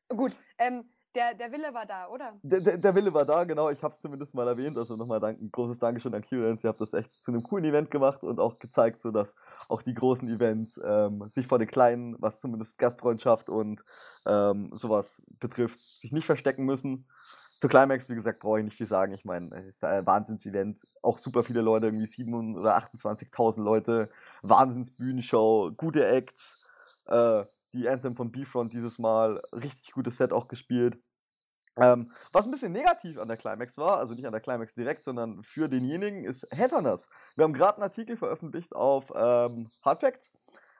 Gut, 0.10 0.36
ähm, 0.57 0.92
der, 1.15 1.33
der 1.33 1.51
Wille 1.51 1.73
war 1.73 1.85
da, 1.85 2.07
oder? 2.07 2.33
Der, 2.44 2.59
der, 2.59 2.77
der 2.77 2.95
Wille 2.95 3.13
war 3.13 3.25
da, 3.25 3.44
genau. 3.44 3.69
Ich 3.69 3.81
habe 3.83 3.94
es 3.94 4.01
zumindest 4.01 4.35
mal 4.35 4.47
erwähnt. 4.47 4.77
Also 4.77 4.95
nochmal 4.95 5.23
ein 5.23 5.51
großes 5.51 5.79
Dankeschön 5.79 6.13
an 6.13 6.23
Q-Dance. 6.23 6.63
Ihr 6.63 6.69
habt 6.69 6.81
das 6.81 6.94
echt 6.94 7.13
zu 7.23 7.31
einem 7.31 7.44
coolen 7.44 7.65
Event 7.65 7.89
gemacht 7.91 8.23
und 8.23 8.39
auch 8.39 8.59
gezeigt, 8.59 9.01
so 9.01 9.11
dass 9.11 9.35
auch 9.67 9.81
die 9.81 9.94
großen 9.94 10.29
Events 10.29 10.79
ähm, 10.83 11.27
sich 11.27 11.47
vor 11.47 11.59
den 11.59 11.67
kleinen, 11.67 12.15
was 12.19 12.39
zumindest 12.39 12.77
Gastfreundschaft 12.77 13.50
und 13.50 13.83
ähm, 14.25 14.69
sowas 14.73 15.21
betrifft, 15.39 15.79
sich 15.79 16.11
nicht 16.11 16.25
verstecken 16.25 16.65
müssen. 16.65 17.07
Zu 17.59 17.67
Climax, 17.67 18.07
wie 18.07 18.15
gesagt, 18.15 18.39
brauche 18.39 18.59
ich 18.59 18.65
nicht 18.65 18.77
viel 18.77 18.88
sagen. 18.88 19.13
Ich 19.13 19.25
meine, 19.25 19.73
Wahnsinns-Event. 19.81 20.79
Auch 21.01 21.17
super 21.17 21.44
viele 21.44 21.61
Leute, 21.61 21.88
irgendwie 21.88 22.07
7 22.07 22.56
oder 22.56 22.77
28.000 22.77 23.61
Leute. 23.61 24.09
Wahnsinns-Bühnenshow, 24.44 25.71
gute 25.75 26.06
Acts. 26.07 26.63
Äh, 27.07 27.44
die 27.74 27.88
Anthem 27.88 28.16
von 28.16 28.31
B-Front 28.31 28.74
dieses 28.74 29.00
Mal. 29.00 29.42
Richtig 29.54 29.92
gutes 29.92 30.18
Set 30.18 30.33
auch 30.33 30.48
gespielt. 30.48 30.98
Ähm, 31.77 32.12
was 32.33 32.45
ein 32.45 32.51
bisschen 32.51 32.74
negativ 32.74 33.18
an 33.18 33.27
der 33.27 33.38
Climax 33.38 33.77
war, 33.77 34.00
also 34.00 34.13
nicht 34.13 34.25
an 34.25 34.33
der 34.33 34.42
Climax 34.42 34.75
direkt, 34.75 35.04
sondern 35.04 35.44
für 35.44 35.69
denjenigen, 35.69 36.26
ist 36.26 36.45
Headhunters. 36.52 37.09
Wir 37.35 37.45
haben 37.45 37.54
gerade 37.54 37.76
einen 37.76 37.83
Artikel 37.83 38.18
veröffentlicht 38.18 38.76
auf 38.76 39.11
ähm, 39.16 39.69
Hardfacts. 39.83 40.31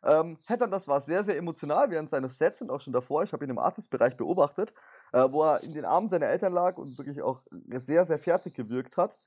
Ähm, 0.04 0.38
Headhunters 0.46 0.88
war 0.88 1.02
sehr, 1.02 1.24
sehr 1.24 1.38
emotional 1.38 1.90
während 1.90 2.10
seines 2.10 2.38
Sets 2.38 2.62
und 2.62 2.70
auch 2.70 2.82
schon 2.82 2.94
davor. 2.94 3.24
Ich 3.24 3.34
habe 3.34 3.46
ihn 3.46 3.52
im 3.52 3.60
Artist-Bereich 3.60 4.18
beobachtet, 4.18 4.74
äh, 5.14 5.24
wo 5.30 5.44
er 5.44 5.64
in 5.64 5.74
den 5.74 5.86
Armen 5.86 6.10
seiner 6.10 6.28
Eltern 6.28 6.54
lag 6.54 6.78
und 6.78 6.98
wirklich 6.98 7.22
auch 7.22 7.42
sehr, 7.86 8.06
sehr 8.06 8.20
fertig 8.20 8.54
gewirkt 8.56 8.98
hat. 8.98 9.18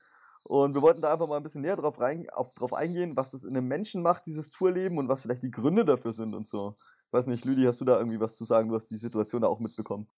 Und 0.43 0.73
wir 0.73 0.81
wollten 0.81 1.01
da 1.01 1.11
einfach 1.13 1.27
mal 1.27 1.37
ein 1.37 1.43
bisschen 1.43 1.61
näher 1.61 1.77
drauf, 1.77 1.99
rein, 1.99 2.29
auf, 2.29 2.53
drauf 2.53 2.73
eingehen, 2.73 3.15
was 3.15 3.31
das 3.31 3.43
in 3.43 3.55
einem 3.55 3.67
Menschen 3.67 4.01
macht, 4.01 4.25
dieses 4.25 4.51
Tourleben 4.51 4.97
und 4.97 5.07
was 5.07 5.21
vielleicht 5.21 5.43
die 5.43 5.51
Gründe 5.51 5.85
dafür 5.85 6.11
sind 6.11 6.33
und 6.33 6.49
so. 6.49 6.75
Ich 7.13 7.15
weiß 7.15 7.27
nicht, 7.27 7.45
Lüdi, 7.45 7.65
hast 7.65 7.79
du 7.79 7.85
da 7.85 7.99
irgendwie 7.99 8.19
was 8.19 8.33
zu 8.35 8.43
sagen? 8.43 8.69
Du 8.69 8.75
hast 8.75 8.87
die 8.89 8.97
Situation 8.97 9.43
da 9.43 9.47
auch 9.47 9.59
mitbekommen. 9.59 10.09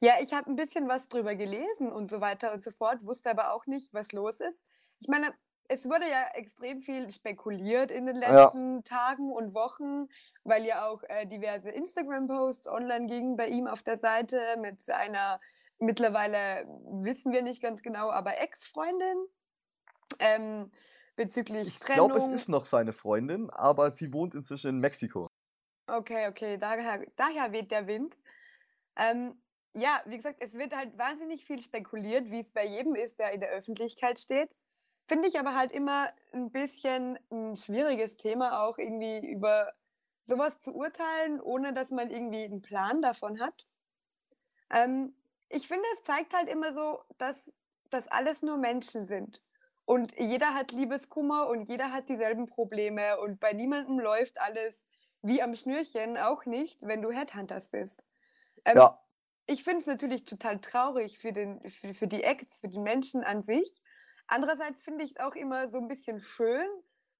Ja, 0.00 0.14
ich 0.22 0.32
habe 0.32 0.48
ein 0.50 0.56
bisschen 0.56 0.88
was 0.88 1.08
drüber 1.08 1.34
gelesen 1.34 1.92
und 1.92 2.08
so 2.08 2.22
weiter 2.22 2.54
und 2.54 2.62
so 2.62 2.70
fort, 2.70 3.04
wusste 3.04 3.28
aber 3.30 3.52
auch 3.52 3.66
nicht, 3.66 3.92
was 3.92 4.12
los 4.12 4.40
ist. 4.40 4.66
Ich 5.00 5.08
meine, 5.08 5.34
es 5.68 5.84
wurde 5.84 6.08
ja 6.08 6.28
extrem 6.34 6.80
viel 6.80 7.10
spekuliert 7.10 7.90
in 7.90 8.06
den 8.06 8.16
Ja. 8.16 8.52
letzten 8.52 8.84
Tagen 8.84 9.30
und 9.32 9.52
Wochen, 9.52 10.08
weil 10.44 10.64
ja 10.64 10.86
auch 10.88 11.02
äh, 11.08 11.26
diverse 11.26 11.68
Instagram-Posts 11.68 12.68
online 12.68 13.06
gingen 13.06 13.36
bei 13.36 13.48
ihm 13.48 13.66
auf 13.66 13.82
der 13.82 13.98
Seite 13.98 14.40
mit 14.60 14.82
seiner 14.82 15.40
mittlerweile 15.78 16.66
wissen 17.02 17.32
wir 17.32 17.42
nicht 17.42 17.60
ganz 17.62 17.82
genau, 17.82 18.10
aber 18.10 18.38
Ex-Freundin 18.40 19.26
ähm, 20.18 20.70
bezüglich 21.16 21.68
Ich 21.68 21.80
glaube, 21.80 22.14
Trennung. 22.14 22.32
es 22.34 22.42
ist 22.42 22.48
noch 22.48 22.64
seine 22.64 22.92
Freundin, 22.92 23.50
aber 23.50 23.92
sie 23.92 24.12
wohnt 24.12 24.34
inzwischen 24.34 24.70
in 24.70 24.78
Mexiko. 24.78 25.27
Okay, 25.88 26.28
okay, 26.28 26.58
daher, 26.58 27.06
daher 27.16 27.52
weht 27.52 27.70
der 27.70 27.86
Wind. 27.86 28.14
Ähm, 28.96 29.40
ja, 29.74 30.02
wie 30.04 30.18
gesagt, 30.18 30.42
es 30.42 30.52
wird 30.52 30.76
halt 30.76 30.98
wahnsinnig 30.98 31.46
viel 31.46 31.62
spekuliert, 31.62 32.30
wie 32.30 32.40
es 32.40 32.52
bei 32.52 32.66
jedem 32.66 32.94
ist, 32.94 33.18
der 33.18 33.32
in 33.32 33.40
der 33.40 33.50
Öffentlichkeit 33.50 34.18
steht. 34.18 34.50
Finde 35.08 35.28
ich 35.28 35.38
aber 35.38 35.54
halt 35.54 35.72
immer 35.72 36.12
ein 36.32 36.50
bisschen 36.50 37.18
ein 37.30 37.56
schwieriges 37.56 38.18
Thema, 38.18 38.64
auch 38.64 38.76
irgendwie 38.76 39.26
über 39.26 39.72
sowas 40.24 40.60
zu 40.60 40.74
urteilen, 40.74 41.40
ohne 41.40 41.72
dass 41.72 41.90
man 41.90 42.10
irgendwie 42.10 42.44
einen 42.44 42.60
Plan 42.60 43.00
davon 43.00 43.40
hat. 43.40 43.66
Ähm, 44.70 45.14
ich 45.48 45.68
finde, 45.68 45.84
es 45.94 46.02
zeigt 46.02 46.34
halt 46.34 46.50
immer 46.50 46.74
so, 46.74 47.00
dass 47.16 47.50
das 47.88 48.08
alles 48.08 48.42
nur 48.42 48.58
Menschen 48.58 49.06
sind. 49.06 49.42
Und 49.86 50.14
jeder 50.18 50.52
hat 50.52 50.72
Liebeskummer 50.72 51.48
und 51.48 51.70
jeder 51.70 51.92
hat 51.92 52.10
dieselben 52.10 52.46
Probleme 52.46 53.18
und 53.20 53.40
bei 53.40 53.54
niemandem 53.54 53.98
läuft 53.98 54.38
alles 54.38 54.84
wie 55.28 55.42
am 55.42 55.54
Schnürchen, 55.54 56.16
auch 56.16 56.46
nicht, 56.46 56.82
wenn 56.82 57.02
du 57.02 57.12
Headhunters 57.12 57.68
bist. 57.68 58.02
Ähm, 58.64 58.76
Ja, 58.76 58.98
ich 59.46 59.64
finde 59.64 59.80
es 59.80 59.86
natürlich 59.86 60.24
total 60.24 60.60
traurig 60.60 61.18
für, 61.18 61.32
den, 61.32 61.60
für, 61.70 61.94
für 61.94 62.06
die 62.06 62.22
Acts, 62.22 62.58
für 62.58 62.68
die 62.68 62.78
Menschen 62.78 63.24
an 63.24 63.42
sich. 63.42 63.82
Andererseits 64.26 64.82
finde 64.82 65.04
ich 65.04 65.12
es 65.12 65.20
auch 65.20 65.34
immer 65.34 65.70
so 65.70 65.78
ein 65.78 65.88
bisschen 65.88 66.20
schön 66.20 66.66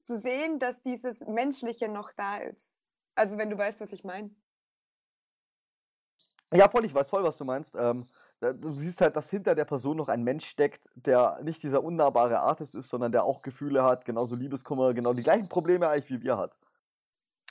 zu 0.03 0.19
sehen, 0.19 0.59
dass 0.59 0.83
dieses 0.83 1.21
Menschliche 1.21 1.88
noch 1.88 2.12
da 2.12 2.37
ist. 2.38 2.75
Also 3.15 3.38
wenn 3.38 3.49
du 3.49 3.57
weißt, 3.57 3.81
was 3.81 3.93
ich 3.93 4.05
meine. 4.05 4.31
Ja, 6.53 6.69
voll, 6.69 6.85
ich 6.85 6.95
weiß 6.95 7.09
voll, 7.09 7.25
was 7.25 7.38
du 7.38 7.45
meinst. 7.45 7.75
Ähm, 7.75 8.07
du 8.41 8.75
siehst 8.75 9.00
halt, 9.00 9.17
dass 9.17 9.31
hinter 9.31 9.55
der 9.55 9.65
Person 9.65 9.97
noch 9.97 10.09
ein 10.09 10.23
Mensch 10.23 10.47
steckt, 10.47 10.88
der 10.95 11.41
nicht 11.43 11.62
dieser 11.62 11.83
unnahbare 11.83 12.41
Artist 12.41 12.75
ist, 12.75 12.88
sondern 12.88 13.12
der 13.12 13.25
auch 13.25 13.43
Gefühle 13.43 13.85
hat, 13.85 14.05
genauso 14.05 14.35
Liebeskummer, 14.35 14.93
genau 14.95 15.15
die 15.15 15.23
gleichen 15.23 15.49
Probleme 15.49 15.88
eigentlich 15.88 16.11
wie 16.11 16.23
wir 16.23 16.37
hat. 16.37 16.57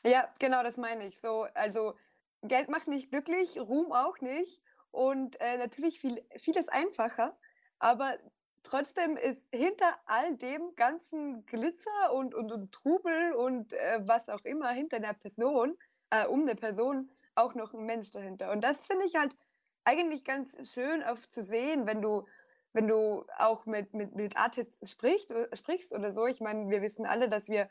Ja, 0.07 0.31
genau, 0.39 0.63
das 0.63 0.77
meine 0.77 1.05
ich. 1.05 1.19
So, 1.19 1.47
also 1.53 1.95
Geld 2.41 2.69
macht 2.69 2.87
nicht 2.87 3.09
glücklich, 3.09 3.59
Ruhm 3.59 3.91
auch 3.91 4.19
nicht 4.21 4.61
und 4.91 5.39
äh, 5.41 5.57
natürlich 5.57 5.99
viel, 5.99 6.23
vieles 6.37 6.69
einfacher, 6.69 7.37
aber 7.79 8.17
trotzdem 8.63 9.17
ist 9.17 9.47
hinter 9.51 9.93
all 10.05 10.37
dem 10.37 10.75
ganzen 10.75 11.45
Glitzer 11.45 12.13
und, 12.13 12.33
und, 12.33 12.51
und 12.51 12.71
Trubel 12.71 13.33
und 13.33 13.73
äh, 13.73 13.99
was 14.01 14.29
auch 14.29 14.43
immer 14.45 14.69
hinter 14.69 14.99
der 14.99 15.13
Person, 15.13 15.77
äh, 16.09 16.25
um 16.25 16.41
eine 16.43 16.55
Person, 16.55 17.11
auch 17.35 17.53
noch 17.53 17.73
ein 17.73 17.85
Mensch 17.85 18.09
dahinter. 18.11 18.51
Und 18.51 18.61
das 18.63 18.85
finde 18.85 19.05
ich 19.05 19.15
halt 19.15 19.35
eigentlich 19.83 20.23
ganz 20.23 20.57
schön 20.71 21.03
oft 21.03 21.31
zu 21.31 21.43
sehen, 21.43 21.85
wenn 21.85 22.01
du, 22.01 22.25
wenn 22.73 22.87
du 22.87 23.25
auch 23.37 23.65
mit, 23.65 23.93
mit, 23.93 24.15
mit 24.15 24.37
Artists 24.37 24.89
sprichst, 24.89 25.31
äh, 25.31 25.55
sprichst 25.55 25.91
oder 25.91 26.11
so. 26.11 26.27
Ich 26.27 26.39
meine, 26.39 26.69
wir 26.69 26.81
wissen 26.81 27.05
alle, 27.05 27.29
dass 27.29 27.49
wir 27.49 27.69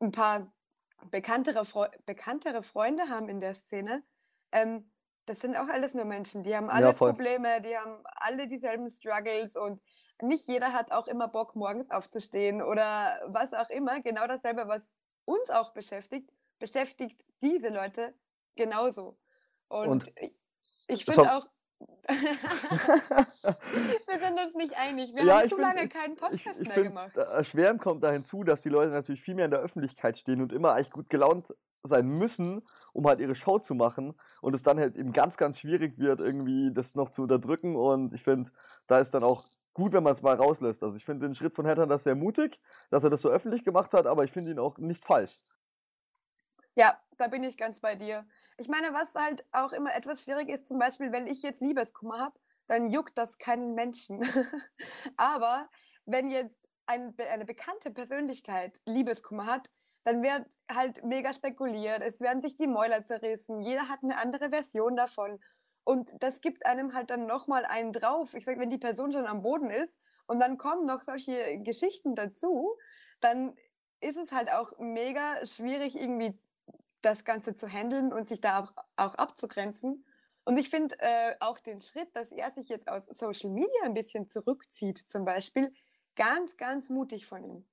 ein 0.00 0.12
paar 0.12 0.52
bekanntere, 1.10 1.64
Fre 1.64 1.90
bekanntere 2.06 2.62
Freunde 2.62 3.08
haben 3.08 3.28
in 3.28 3.40
der 3.40 3.54
Szene. 3.54 4.02
Ähm, 4.52 4.90
das 5.26 5.40
sind 5.40 5.56
auch 5.56 5.68
alles 5.68 5.94
nur 5.94 6.04
Menschen, 6.04 6.42
die 6.42 6.56
haben 6.56 6.70
alle 6.70 6.86
ja, 6.86 6.92
Probleme, 6.92 7.60
die 7.60 7.76
haben 7.76 8.02
alle 8.16 8.48
dieselben 8.48 8.90
Struggles 8.90 9.56
und 9.56 9.82
nicht 10.22 10.48
jeder 10.48 10.72
hat 10.72 10.90
auch 10.90 11.06
immer 11.06 11.28
Bock, 11.28 11.54
morgens 11.54 11.90
aufzustehen 11.90 12.62
oder 12.62 13.20
was 13.26 13.52
auch 13.52 13.68
immer. 13.70 14.00
Genau 14.00 14.26
dasselbe, 14.26 14.66
was 14.66 14.94
uns 15.24 15.50
auch 15.50 15.72
beschäftigt, 15.72 16.30
beschäftigt 16.58 17.22
diese 17.42 17.68
Leute 17.68 18.14
genauso. 18.56 19.18
Und, 19.68 19.88
und 19.88 20.12
ich 20.88 21.04
finde 21.04 21.36
auch, 21.36 21.46
wir 22.08 24.18
sind 24.18 24.40
uns 24.40 24.54
nicht 24.54 24.76
einig. 24.76 25.14
Wir 25.14 25.24
ja, 25.24 25.40
haben 25.40 25.48
zu 25.48 25.56
find, 25.56 25.68
lange 25.68 25.88
keinen 25.88 26.16
Podcast 26.16 26.60
ich, 26.60 26.62
ich 26.62 26.68
mehr 26.68 26.84
gemacht. 26.84 27.16
Erschwerend 27.16 27.80
kommt 27.80 28.02
da 28.02 28.10
hinzu, 28.10 28.44
dass 28.44 28.62
die 28.62 28.70
Leute 28.70 28.92
natürlich 28.92 29.22
viel 29.22 29.34
mehr 29.34 29.44
in 29.44 29.50
der 29.50 29.60
Öffentlichkeit 29.60 30.18
stehen 30.18 30.40
und 30.40 30.52
immer 30.52 30.72
eigentlich 30.72 30.90
gut 30.90 31.10
gelaunt 31.10 31.54
sein 31.82 32.08
müssen, 32.08 32.66
um 32.92 33.06
halt 33.06 33.20
ihre 33.20 33.34
Show 33.34 33.58
zu 33.58 33.74
machen 33.74 34.18
und 34.40 34.54
es 34.54 34.62
dann 34.62 34.78
halt 34.78 34.96
eben 34.96 35.12
ganz, 35.12 35.36
ganz 35.36 35.58
schwierig 35.58 35.98
wird, 35.98 36.20
irgendwie 36.20 36.72
das 36.72 36.94
noch 36.94 37.10
zu 37.10 37.22
unterdrücken 37.22 37.76
und 37.76 38.14
ich 38.14 38.22
finde, 38.22 38.50
da 38.86 38.98
ist 38.98 39.12
dann 39.12 39.22
auch 39.22 39.44
gut, 39.74 39.92
wenn 39.92 40.02
man 40.02 40.12
es 40.12 40.22
mal 40.22 40.34
rauslässt. 40.34 40.82
Also 40.82 40.96
ich 40.96 41.04
finde 41.04 41.26
den 41.26 41.34
Schritt 41.34 41.54
von 41.54 41.66
Hattern 41.66 41.88
das 41.88 42.02
sehr 42.02 42.16
mutig, 42.16 42.60
dass 42.90 43.04
er 43.04 43.10
das 43.10 43.20
so 43.20 43.28
öffentlich 43.28 43.64
gemacht 43.64 43.92
hat, 43.92 44.06
aber 44.06 44.24
ich 44.24 44.32
finde 44.32 44.50
ihn 44.50 44.58
auch 44.58 44.78
nicht 44.78 45.04
falsch. 45.04 45.38
Ja, 46.74 46.98
da 47.16 47.28
bin 47.28 47.42
ich 47.42 47.56
ganz 47.56 47.80
bei 47.80 47.94
dir. 47.94 48.24
Ich 48.58 48.68
meine, 48.68 48.92
was 48.92 49.14
halt 49.14 49.44
auch 49.52 49.72
immer 49.72 49.94
etwas 49.94 50.24
schwierig 50.24 50.48
ist, 50.48 50.66
zum 50.66 50.78
Beispiel, 50.78 51.12
wenn 51.12 51.26
ich 51.26 51.42
jetzt 51.42 51.60
Liebeskummer 51.60 52.18
habe, 52.18 52.38
dann 52.66 52.90
juckt 52.90 53.16
das 53.16 53.38
keinen 53.38 53.74
Menschen. 53.74 54.20
aber 55.16 55.68
wenn 56.06 56.28
jetzt 56.28 56.56
ein, 56.86 57.14
eine 57.18 57.44
bekannte 57.44 57.90
Persönlichkeit 57.90 58.78
Liebeskummer 58.84 59.46
hat, 59.46 59.70
dann 60.04 60.22
wird 60.22 60.46
halt 60.70 61.04
mega 61.04 61.32
spekuliert, 61.32 62.02
es 62.02 62.20
werden 62.20 62.40
sich 62.40 62.56
die 62.56 62.66
Mäuler 62.66 63.02
zerrissen, 63.02 63.60
jeder 63.60 63.88
hat 63.88 64.02
eine 64.02 64.18
andere 64.18 64.50
Version 64.50 64.96
davon. 64.96 65.38
Und 65.84 66.10
das 66.20 66.40
gibt 66.40 66.66
einem 66.66 66.94
halt 66.94 67.10
dann 67.10 67.26
nochmal 67.26 67.64
einen 67.64 67.92
drauf. 67.92 68.34
Ich 68.34 68.44
sage, 68.44 68.60
wenn 68.60 68.70
die 68.70 68.78
Person 68.78 69.12
schon 69.12 69.26
am 69.26 69.42
Boden 69.42 69.70
ist 69.70 69.98
und 70.26 70.40
dann 70.40 70.58
kommen 70.58 70.84
noch 70.84 71.02
solche 71.02 71.58
Geschichten 71.58 72.14
dazu, 72.14 72.76
dann 73.20 73.54
ist 74.00 74.16
es 74.16 74.32
halt 74.32 74.50
auch 74.52 74.78
mega 74.78 75.44
schwierig, 75.46 75.98
irgendwie 75.98 76.38
das 77.02 77.24
Ganze 77.24 77.54
zu 77.54 77.68
handeln 77.68 78.12
und 78.12 78.28
sich 78.28 78.40
da 78.40 78.60
auch, 78.60 78.72
auch 78.96 79.14
abzugrenzen. 79.14 80.04
Und 80.44 80.58
ich 80.58 80.70
finde 80.70 80.96
äh, 80.98 81.34
auch 81.40 81.58
den 81.58 81.80
Schritt, 81.80 82.08
dass 82.14 82.32
er 82.32 82.50
sich 82.50 82.68
jetzt 82.68 82.88
aus 82.90 83.06
Social 83.06 83.50
Media 83.50 83.82
ein 83.84 83.94
bisschen 83.94 84.28
zurückzieht, 84.28 84.98
zum 84.98 85.24
Beispiel, 85.24 85.72
ganz, 86.16 86.56
ganz 86.56 86.88
mutig 86.88 87.26
von 87.26 87.44
ihm. 87.44 87.66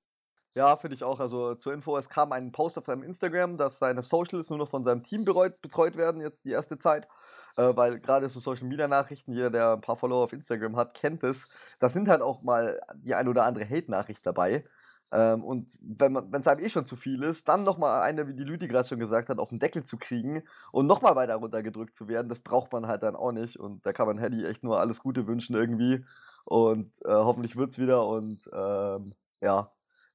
Ja, 0.54 0.76
finde 0.76 0.94
ich 0.94 1.04
auch. 1.04 1.20
Also 1.20 1.54
zur 1.56 1.74
Info, 1.74 1.98
es 1.98 2.08
kam 2.08 2.32
ein 2.32 2.50
Post 2.50 2.78
auf 2.78 2.86
seinem 2.86 3.02
Instagram, 3.02 3.58
dass 3.58 3.78
seine 3.78 4.02
Socials 4.02 4.48
nur 4.48 4.58
noch 4.58 4.70
von 4.70 4.84
seinem 4.84 5.04
Team 5.04 5.24
betreut, 5.24 5.60
betreut 5.60 5.96
werden, 5.96 6.22
jetzt 6.22 6.44
die 6.44 6.50
erste 6.50 6.78
Zeit. 6.78 7.06
Äh, 7.56 7.76
weil 7.76 8.00
gerade 8.00 8.28
so 8.28 8.40
Social 8.40 8.66
Media 8.66 8.88
Nachrichten, 8.88 9.32
jeder, 9.32 9.50
der 9.50 9.72
ein 9.72 9.80
paar 9.80 9.96
Follower 9.96 10.24
auf 10.24 10.32
Instagram 10.32 10.76
hat, 10.76 10.94
kennt 10.94 11.22
es. 11.24 11.46
Da 11.78 11.90
sind 11.90 12.08
halt 12.08 12.22
auch 12.22 12.42
mal 12.42 12.80
die 12.94 13.14
ein 13.14 13.28
oder 13.28 13.44
andere 13.44 13.68
Hate-Nachricht 13.68 14.24
dabei. 14.24 14.64
Ähm, 15.12 15.44
und 15.44 15.78
wenn 15.80 16.16
es 16.32 16.46
einem 16.46 16.64
eh 16.64 16.68
schon 16.68 16.86
zu 16.86 16.96
viel 16.96 17.22
ist, 17.22 17.48
dann 17.48 17.64
nochmal 17.64 18.02
eine, 18.02 18.26
wie 18.26 18.34
die 18.34 18.44
Lüdi 18.44 18.66
gerade 18.68 18.88
schon 18.88 18.98
gesagt 18.98 19.28
hat, 19.28 19.38
auf 19.38 19.50
den 19.50 19.60
Deckel 19.60 19.84
zu 19.84 19.98
kriegen 19.98 20.42
und 20.72 20.86
nochmal 20.86 21.14
weiter 21.16 21.36
runtergedrückt 21.36 21.96
zu 21.96 22.08
werden, 22.08 22.28
das 22.28 22.40
braucht 22.40 22.72
man 22.72 22.86
halt 22.86 23.02
dann 23.02 23.16
auch 23.16 23.32
nicht. 23.32 23.56
Und 23.56 23.86
da 23.86 23.92
kann 23.92 24.06
man 24.06 24.18
Hedy 24.18 24.44
echt 24.44 24.64
nur 24.64 24.80
alles 24.80 25.00
Gute 25.00 25.26
wünschen 25.26 25.54
irgendwie. 25.54 26.04
Und 26.44 26.92
äh, 27.04 27.10
hoffentlich 27.10 27.56
es 27.56 27.78
wieder. 27.78 28.06
Und 28.06 28.40
ähm, 28.52 29.14
ja, 29.40 29.70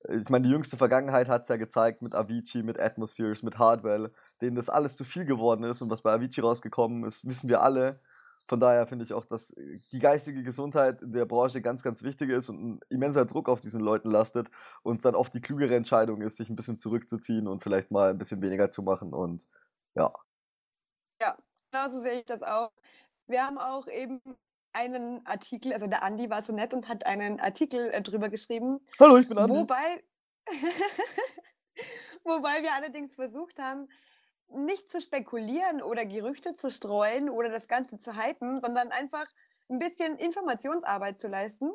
ich 0.09 0.29
meine, 0.29 0.47
die 0.47 0.51
jüngste 0.53 0.77
Vergangenheit 0.77 1.27
hat 1.27 1.43
es 1.43 1.49
ja 1.49 1.57
gezeigt 1.57 2.01
mit 2.01 2.15
Avicii, 2.15 2.63
mit 2.63 2.79
Atmospheres, 2.79 3.43
mit 3.43 3.59
Hardwell, 3.59 4.11
denen 4.41 4.55
das 4.55 4.69
alles 4.69 4.95
zu 4.95 5.03
viel 5.03 5.25
geworden 5.25 5.63
ist 5.63 5.81
und 5.81 5.89
was 5.89 6.01
bei 6.01 6.11
Avicii 6.11 6.41
rausgekommen 6.41 7.05
ist, 7.05 7.25
wissen 7.27 7.49
wir 7.49 7.61
alle. 7.61 7.99
Von 8.47 8.59
daher 8.59 8.85
finde 8.85 9.05
ich 9.05 9.13
auch, 9.13 9.25
dass 9.25 9.53
die 9.55 9.99
geistige 9.99 10.43
Gesundheit 10.43 11.01
in 11.01 11.13
der 11.13 11.25
Branche 11.25 11.61
ganz, 11.61 11.83
ganz 11.83 12.03
wichtig 12.03 12.29
ist 12.29 12.49
und 12.49 12.63
ein 12.63 12.79
immenser 12.89 13.25
Druck 13.25 13.47
auf 13.47 13.61
diesen 13.61 13.81
Leuten 13.81 14.11
lastet 14.11 14.49
und 14.83 14.95
es 14.95 15.01
dann 15.01 15.15
oft 15.15 15.33
die 15.33 15.41
klügere 15.41 15.75
Entscheidung 15.75 16.21
ist, 16.21 16.37
sich 16.37 16.49
ein 16.49 16.55
bisschen 16.55 16.79
zurückzuziehen 16.79 17.47
und 17.47 17.63
vielleicht 17.63 17.91
mal 17.91 18.09
ein 18.09 18.17
bisschen 18.17 18.41
weniger 18.41 18.69
zu 18.69 18.83
machen 18.83 19.13
und 19.13 19.47
ja. 19.95 20.13
Ja, 21.21 21.37
genau 21.71 21.89
so 21.89 22.01
sehe 22.01 22.19
ich 22.19 22.25
das 22.25 22.43
auch. 22.43 22.71
Wir 23.27 23.45
haben 23.45 23.57
auch 23.57 23.87
eben 23.87 24.19
einen 24.73 25.25
Artikel, 25.25 25.73
also 25.73 25.87
der 25.87 26.03
Andi 26.03 26.29
war 26.29 26.41
so 26.41 26.53
nett 26.53 26.73
und 26.73 26.87
hat 26.87 27.05
einen 27.05 27.39
Artikel 27.39 27.89
äh, 27.91 28.01
drüber 28.01 28.29
geschrieben. 28.29 28.79
Hallo, 28.99 29.17
ich 29.17 29.27
bin 29.27 29.37
Andi. 29.37 29.55
Wobei, 29.55 30.03
wobei 32.23 32.63
wir 32.63 32.73
allerdings 32.73 33.15
versucht 33.15 33.59
haben, 33.59 33.87
nicht 34.53 34.89
zu 34.89 35.01
spekulieren 35.01 35.81
oder 35.81 36.05
Gerüchte 36.05 36.53
zu 36.53 36.69
streuen 36.69 37.29
oder 37.29 37.49
das 37.49 37.67
Ganze 37.67 37.97
zu 37.97 38.15
hypen, 38.15 38.59
sondern 38.59 38.91
einfach 38.91 39.27
ein 39.69 39.79
bisschen 39.79 40.17
Informationsarbeit 40.17 41.19
zu 41.19 41.27
leisten 41.27 41.71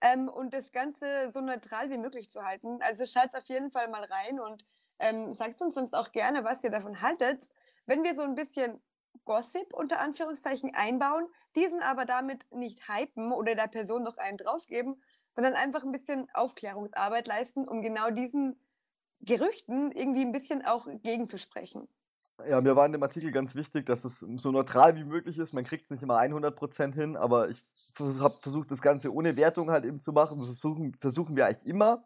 ähm, 0.00 0.28
und 0.28 0.54
das 0.54 0.72
Ganze 0.72 1.30
so 1.30 1.40
neutral 1.40 1.90
wie 1.90 1.98
möglich 1.98 2.30
zu 2.30 2.44
halten. 2.44 2.78
Also 2.82 3.04
schaut 3.04 3.34
auf 3.34 3.46
jeden 3.46 3.70
Fall 3.70 3.88
mal 3.88 4.04
rein 4.04 4.40
und 4.40 4.64
ähm, 4.98 5.32
sagt 5.34 5.60
uns 5.60 5.74
sonst 5.74 5.94
auch 5.94 6.12
gerne, 6.12 6.44
was 6.44 6.64
ihr 6.64 6.70
davon 6.70 7.00
haltet. 7.02 7.48
Wenn 7.86 8.02
wir 8.02 8.14
so 8.14 8.22
ein 8.22 8.34
bisschen 8.34 8.82
Gossip 9.24 9.72
unter 9.72 10.00
Anführungszeichen 10.00 10.74
einbauen, 10.74 11.26
diesen 11.56 11.82
aber 11.82 12.04
damit 12.04 12.50
nicht 12.52 12.88
hypen 12.88 13.32
oder 13.32 13.54
der 13.54 13.68
Person 13.68 14.02
noch 14.02 14.16
einen 14.16 14.38
draufgeben, 14.38 15.02
sondern 15.32 15.54
einfach 15.54 15.82
ein 15.82 15.92
bisschen 15.92 16.28
Aufklärungsarbeit 16.34 17.26
leisten, 17.26 17.66
um 17.68 17.82
genau 17.82 18.10
diesen 18.10 18.58
Gerüchten 19.20 19.92
irgendwie 19.92 20.22
ein 20.22 20.32
bisschen 20.32 20.64
auch 20.64 20.86
gegenzusprechen. 21.02 21.88
Ja, 22.48 22.60
mir 22.60 22.74
war 22.74 22.84
in 22.84 22.92
dem 22.92 23.02
Artikel 23.02 23.30
ganz 23.30 23.54
wichtig, 23.54 23.86
dass 23.86 24.04
es 24.04 24.18
so 24.18 24.50
neutral 24.50 24.96
wie 24.96 25.04
möglich 25.04 25.38
ist. 25.38 25.52
Man 25.52 25.64
kriegt 25.64 25.90
nicht 25.90 26.02
immer 26.02 26.18
100% 26.18 26.92
hin, 26.92 27.16
aber 27.16 27.48
ich 27.48 27.62
habe 27.98 28.34
versucht, 28.40 28.70
das 28.72 28.82
Ganze 28.82 29.12
ohne 29.12 29.36
Wertung 29.36 29.70
halt 29.70 29.84
eben 29.84 30.00
zu 30.00 30.12
machen. 30.12 30.38
Das 30.38 30.48
versuchen, 30.48 30.94
versuchen 31.00 31.36
wir 31.36 31.46
eigentlich 31.46 31.66
immer, 31.66 32.04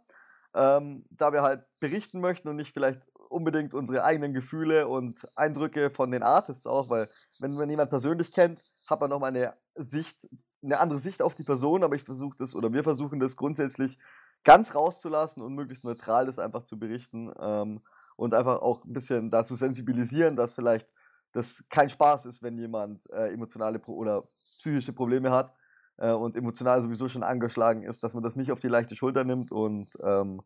ähm, 0.55 1.07
da 1.11 1.33
wir 1.33 1.43
halt 1.43 1.65
berichten 1.81 2.21
möchten 2.21 2.49
und 2.49 2.57
nicht 2.57 2.75
vielleicht 2.75 3.01
unbedingt 3.31 3.73
unsere 3.73 4.05
eigenen 4.05 4.35
Gefühle 4.35 4.87
und 4.87 5.27
Eindrücke 5.37 5.91
von 5.91 6.11
den 6.11 6.23
Artists 6.23 6.67
auch, 6.67 6.91
weil 6.91 7.09
wenn 7.39 7.55
man 7.55 7.71
jemand 7.71 7.91
persönlich 7.91 8.33
kennt, 8.33 8.61
hat 8.87 9.01
man 9.01 9.11
nochmal 9.11 9.31
eine 9.31 9.55
Sicht, 9.77 10.19
eine 10.63 10.79
andere 10.79 10.99
Sicht 10.99 11.23
auf 11.23 11.35
die 11.37 11.43
Person, 11.43 11.85
aber 11.85 11.97
ich 11.97 12.05
versuche 12.05 12.37
das 12.39 12.55
oder 12.55 12.73
wir 12.73 12.85
versuchen 12.85 13.19
das 13.19 13.37
grundsätzlich 13.37 13.99
ganz 14.45 14.75
rauszulassen 14.75 15.43
und 15.43 15.55
möglichst 15.55 15.85
neutral 15.85 16.27
das 16.27 16.39
einfach 16.39 16.65
zu 16.65 16.79
berichten 16.79 17.33
ähm, 17.41 17.81
und 18.19 18.35
einfach 18.35 18.61
auch 18.63 18.85
ein 18.85 18.93
bisschen 18.93 19.31
dazu 19.31 19.55
sensibilisieren, 19.55 20.35
dass 20.35 20.53
vielleicht 20.53 20.89
das 21.33 21.63
kein 21.71 21.89
Spaß 21.89 22.27
ist, 22.27 22.43
wenn 22.43 22.59
jemand 22.59 23.09
äh, 23.13 23.33
emotionale 23.33 23.79
Pro 23.79 23.95
oder 23.95 24.29
psychische 24.59 24.93
Probleme 24.93 25.31
hat 25.31 25.55
äh, 25.99 26.11
und 26.11 26.37
emotional 26.37 26.83
sowieso 26.83 27.09
schon 27.09 27.23
angeschlagen 27.23 27.85
ist, 27.85 28.03
dass 28.03 28.15
man 28.15 28.25
das 28.25 28.35
nicht 28.35 28.51
auf 28.51 28.59
die 28.59 28.67
leichte 28.67 28.97
Schulter 28.97 29.23
nimmt 29.23 29.53
und 29.53 29.91
ähm, 30.03 30.43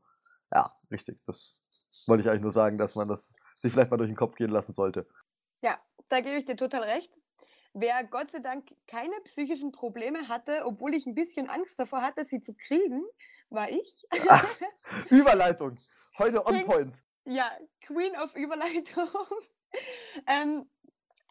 ja, 0.52 0.70
richtig. 0.90 1.18
Das 1.24 1.54
wollte 2.06 2.22
ich 2.22 2.28
eigentlich 2.28 2.42
nur 2.42 2.52
sagen, 2.52 2.76
dass 2.76 2.94
man 2.94 3.08
das 3.08 3.32
sich 3.62 3.72
vielleicht 3.72 3.90
mal 3.90 3.96
durch 3.96 4.10
den 4.10 4.16
Kopf 4.16 4.34
gehen 4.34 4.50
lassen 4.50 4.74
sollte. 4.74 5.06
Ja, 5.62 5.78
da 6.10 6.20
gebe 6.20 6.36
ich 6.36 6.44
dir 6.44 6.56
total 6.56 6.82
recht. 6.82 7.18
Wer 7.72 8.04
Gott 8.04 8.32
sei 8.32 8.40
Dank 8.40 8.66
keine 8.86 9.14
psychischen 9.24 9.72
Probleme 9.72 10.28
hatte, 10.28 10.66
obwohl 10.66 10.92
ich 10.92 11.06
ein 11.06 11.14
bisschen 11.14 11.48
Angst 11.48 11.78
davor 11.78 12.02
hatte, 12.02 12.26
sie 12.26 12.40
zu 12.40 12.52
kriegen, 12.54 13.02
war 13.48 13.70
ich. 13.70 14.06
Ach, 14.28 14.44
Überleitung. 15.10 15.78
Heute 16.18 16.44
on 16.44 16.66
point. 16.66 17.02
Ja, 17.24 17.50
Queen 17.82 18.16
of 18.16 18.34
Überleitung. 18.34 19.08
ähm, 20.26 20.70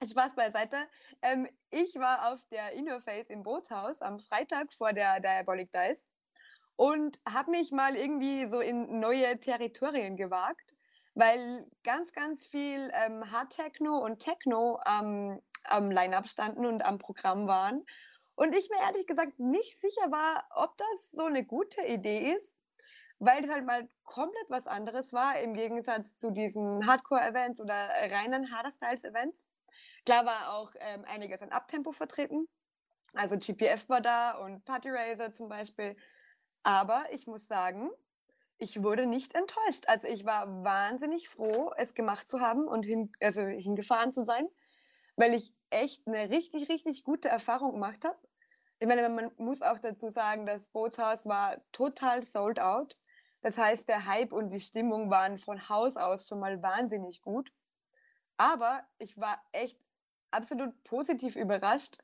Spaß 0.04 0.36
beiseite. 0.36 0.88
Ähm, 1.22 1.48
ich 1.70 1.96
war 1.96 2.32
auf 2.34 2.40
der 2.50 2.72
Interface 2.74 3.30
im 3.30 3.44
Bootshaus 3.44 4.02
am 4.02 4.20
Freitag 4.20 4.74
vor 4.74 4.94
der 4.94 5.20
Diabolic 5.20 5.72
Dice 5.72 6.10
und 6.76 7.20
habe 7.30 7.52
mich 7.52 7.72
mal 7.72 7.96
irgendwie 7.96 8.48
so 8.50 8.62
in 8.62 9.00
neue 9.00 9.40
Territorien 9.40 10.16
gewagt. 10.18 10.74
weil 11.14 11.68
ganz, 11.84 12.14
ganz 12.14 12.48
viel 12.48 12.92
ähm, 12.94 13.32
Hard 13.32 13.52
Techno 13.56 13.98
und 14.00 14.20
Techno 14.20 14.80
ähm, 14.88 15.42
am 15.66 15.92
Line-Up 15.92 16.28
standen 16.30 16.66
und 16.66 16.84
am 16.86 17.00
Programm 17.00 17.48
waren. 17.48 17.86
Und 18.36 18.56
ich 18.58 18.70
mir 18.70 18.80
ehrlich 18.82 19.08
gesagt 19.08 19.40
nicht 19.40 19.80
sicher 19.82 20.12
war, 20.12 20.46
ob 20.52 20.78
das 20.78 21.12
so 21.12 21.26
eine 21.26 21.46
gute 21.46 21.82
Idee 21.84 22.32
ist, 22.34 22.58
weil 23.22 23.46
es 23.46 23.52
halt 23.52 23.66
mal 23.68 23.88
komplett 24.04 24.50
was 24.50 24.66
anderes 24.66 25.14
war 25.14 25.40
im 25.40 25.54
Gegensatz 25.54 26.16
zu 26.16 26.32
diesen 26.32 26.88
Hardcore-Events 26.88 27.62
oder 27.62 27.90
reinen 28.10 28.52
Harder-Styles-Events. 28.52 29.46
Klar 30.06 30.26
war 30.26 30.56
auch 30.56 30.72
ähm, 30.80 31.06
einiges 31.06 31.44
an 31.44 31.52
Abtempo 31.52 31.92
vertreten. 31.92 32.48
Also 33.14 33.38
GPF 33.38 33.88
war 33.90 34.02
da 34.02 34.32
und 34.40 34.66
Party 34.66 34.90
Racer 34.90 35.32
zum 35.32 35.50
Beispiel. 35.50 35.96
Aber 36.64 37.06
ich 37.12 37.28
muss 37.28 37.48
sagen, 37.48 37.92
ich 38.58 38.82
wurde 38.82 39.06
nicht 39.06 39.36
enttäuscht. 39.36 39.84
Also 39.86 40.08
ich 40.08 40.26
war 40.26 40.64
wahnsinnig 40.64 41.30
froh, 41.30 41.72
es 41.78 41.94
gemacht 41.94 42.28
zu 42.28 42.42
haben 42.42 42.68
und 42.68 42.88
hin, 42.88 43.12
also 43.22 43.44
hingefahren 43.44 44.14
zu 44.14 44.26
sein, 44.26 44.48
weil 45.16 45.36
ich 45.36 45.54
echt 45.70 46.08
eine 46.08 46.32
richtig, 46.32 46.70
richtig 46.70 47.04
gute 47.04 47.30
Erfahrung 47.30 47.74
gemacht 47.74 48.04
habe. 48.04 48.18
Ich 48.80 48.88
meine, 48.88 49.08
man 49.10 49.30
muss 49.38 49.62
auch 49.62 49.78
dazu 49.78 50.10
sagen, 50.10 50.48
das 50.48 50.70
Bootshaus 50.70 51.28
war 51.28 51.62
total 51.72 52.26
sold 52.26 52.60
out. 52.60 53.00
Das 53.42 53.58
heißt, 53.58 53.90
der 53.90 54.06
Hype 54.06 54.34
und 54.34 54.52
die 54.52 54.60
Stimmung 54.60 55.10
waren 55.10 55.38
von 55.38 55.68
Haus 55.70 55.98
aus 55.98 56.28
schon 56.28 56.40
mal 56.40 56.62
wahnsinnig 56.62 57.22
gut. 57.22 57.52
Aber 58.38 58.84
ich 58.98 59.18
war 59.18 59.42
echt 59.52 59.80
absolut 60.32 60.84
positiv 60.84 61.36
überrascht 61.36 61.98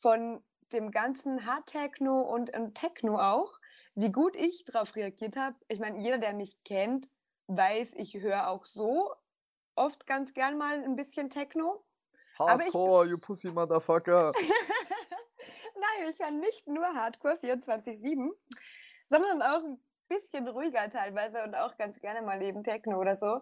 von 0.00 0.42
dem 0.72 0.90
ganzen 0.90 1.46
Hard 1.46 1.66
Techno 1.66 2.20
und, 2.20 2.54
und 2.56 2.74
Techno 2.74 3.18
auch, 3.18 3.58
wie 3.94 4.10
gut 4.10 4.36
ich 4.36 4.64
darauf 4.64 4.96
reagiert 4.96 5.36
habe. 5.36 5.56
Ich 5.68 5.80
meine, 5.80 5.98
jeder, 5.98 6.18
der 6.18 6.32
mich 6.32 6.62
kennt, 6.64 7.08
weiß, 7.48 7.94
ich 7.94 8.14
höre 8.14 8.48
auch 8.48 8.64
so 8.64 9.12
oft 9.74 10.06
ganz 10.06 10.32
gern 10.32 10.56
mal 10.58 10.82
ein 10.82 10.96
bisschen 10.96 11.30
Techno. 11.30 11.84
Hardcore, 12.38 13.04
ich, 13.04 13.10
you 13.10 13.18
pussy 13.18 13.50
motherfucker. 13.50 14.32
Nein, 15.74 16.10
ich 16.10 16.18
höre 16.18 16.30
nicht 16.30 16.66
nur 16.66 16.86
Hardcore 16.86 17.34
24-7, 17.34 18.30
sondern 19.08 19.42
auch 19.42 19.62
ein 19.62 19.78
bisschen 20.12 20.46
ruhiger 20.48 20.90
teilweise 20.90 21.42
und 21.44 21.54
auch 21.54 21.76
ganz 21.76 22.00
gerne 22.00 22.22
mal 22.22 22.42
eben 22.42 22.64
Techno 22.64 22.98
oder 22.98 23.16
so. 23.16 23.40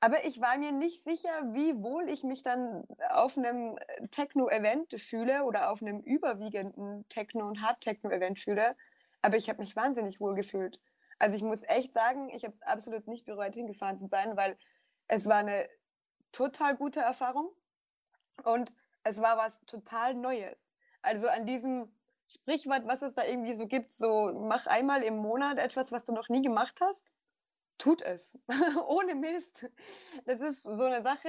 Aber 0.00 0.24
ich 0.24 0.40
war 0.40 0.58
mir 0.58 0.72
nicht 0.72 1.02
sicher, 1.02 1.30
wie 1.52 1.82
wohl 1.82 2.08
ich 2.08 2.22
mich 2.22 2.42
dann 2.42 2.84
auf 3.10 3.36
einem 3.36 3.78
Techno-Event 4.10 5.00
fühle 5.00 5.44
oder 5.44 5.70
auf 5.70 5.82
einem 5.82 6.00
überwiegenden 6.00 7.08
Techno- 7.08 7.48
und 7.48 7.62
Hard-Techno-Event 7.62 8.38
fühle. 8.38 8.76
Aber 9.22 9.36
ich 9.36 9.48
habe 9.48 9.60
mich 9.60 9.74
wahnsinnig 9.74 10.20
wohl 10.20 10.34
gefühlt. 10.34 10.78
Also 11.18 11.36
ich 11.36 11.42
muss 11.42 11.62
echt 11.62 11.94
sagen, 11.94 12.28
ich 12.28 12.44
habe 12.44 12.54
es 12.54 12.62
absolut 12.62 13.08
nicht 13.08 13.24
bereut, 13.24 13.54
hingefahren 13.54 13.98
zu 13.98 14.06
sein, 14.06 14.36
weil 14.36 14.58
es 15.08 15.26
war 15.26 15.38
eine 15.38 15.66
total 16.30 16.76
gute 16.76 17.00
Erfahrung 17.00 17.50
und 18.44 18.72
es 19.02 19.20
war 19.20 19.38
was 19.38 19.58
total 19.64 20.14
Neues. 20.14 20.58
Also 21.00 21.28
an 21.28 21.46
diesem 21.46 21.95
Sprichwort, 22.28 22.86
was 22.86 23.02
es 23.02 23.14
da 23.14 23.24
irgendwie 23.24 23.54
so 23.54 23.66
gibt, 23.66 23.90
so 23.90 24.32
mach 24.34 24.66
einmal 24.66 25.02
im 25.02 25.16
Monat 25.16 25.58
etwas, 25.58 25.92
was 25.92 26.04
du 26.04 26.12
noch 26.12 26.28
nie 26.28 26.42
gemacht 26.42 26.76
hast, 26.80 27.12
tut 27.78 28.02
es. 28.02 28.38
Ohne 28.88 29.14
Mist. 29.14 29.66
Das 30.24 30.40
ist 30.40 30.62
so 30.62 30.84
eine 30.84 31.02
Sache, 31.02 31.28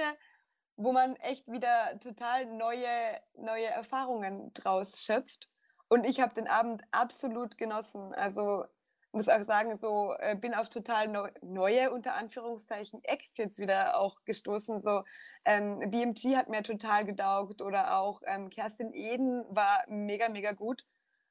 wo 0.76 0.92
man 0.92 1.16
echt 1.16 1.46
wieder 1.48 1.98
total 2.00 2.46
neue, 2.46 3.20
neue 3.34 3.66
Erfahrungen 3.66 4.52
draus 4.54 5.00
schöpft. 5.00 5.48
Und 5.88 6.04
ich 6.04 6.20
habe 6.20 6.34
den 6.34 6.48
Abend 6.48 6.82
absolut 6.90 7.58
genossen. 7.58 8.14
Also 8.14 8.64
muss 9.12 9.28
auch 9.28 9.42
sagen, 9.44 9.76
so 9.76 10.14
äh, 10.18 10.36
bin 10.36 10.54
auf 10.54 10.68
total 10.68 11.08
neu, 11.08 11.30
neue, 11.42 11.90
unter 11.90 12.14
Anführungszeichen, 12.14 13.02
Acts 13.04 13.36
jetzt 13.38 13.58
wieder 13.58 13.98
auch 13.98 14.24
gestoßen. 14.24 14.80
So 14.80 15.02
ähm, 15.48 15.90
BMG 15.90 16.36
hat 16.36 16.50
mir 16.50 16.62
total 16.62 17.06
gedaugt 17.06 17.62
oder 17.62 17.96
auch 17.96 18.20
ähm, 18.26 18.50
Kerstin 18.50 18.92
Eden 18.92 19.46
war 19.48 19.82
mega, 19.88 20.28
mega 20.28 20.52
gut. 20.52 20.84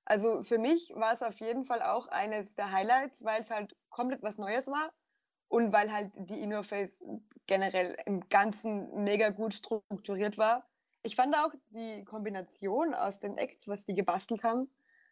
Also 0.06 0.42
für 0.42 0.58
mich 0.58 0.92
war 0.96 1.14
es 1.14 1.22
auf 1.22 1.40
jeden 1.40 1.66
Fall 1.66 1.84
auch 1.84 2.08
eines 2.08 2.56
der 2.56 2.72
Highlights, 2.72 3.24
weil 3.24 3.44
es 3.44 3.52
halt 3.52 3.76
komplett 3.90 4.24
was 4.24 4.40
Neues 4.40 4.66
war 4.70 4.92
und 5.50 5.72
weil 5.72 5.92
halt 5.92 6.12
die 6.16 6.42
Interface 6.42 7.00
generell 7.46 7.96
im 8.08 8.28
Ganzen 8.28 9.04
mega 9.04 9.30
gut 9.30 9.54
strukturiert 9.54 10.40
war. 10.40 10.68
Ich 11.04 11.16
fand 11.16 11.36
auch 11.36 11.54
die 11.70 12.04
Kombination 12.04 12.96
aus 12.96 13.20
den 13.20 13.38
Acts, 13.38 13.68
was 13.68 13.86
die 13.86 13.94
gebastelt 13.94 14.44
haben, 14.44 14.68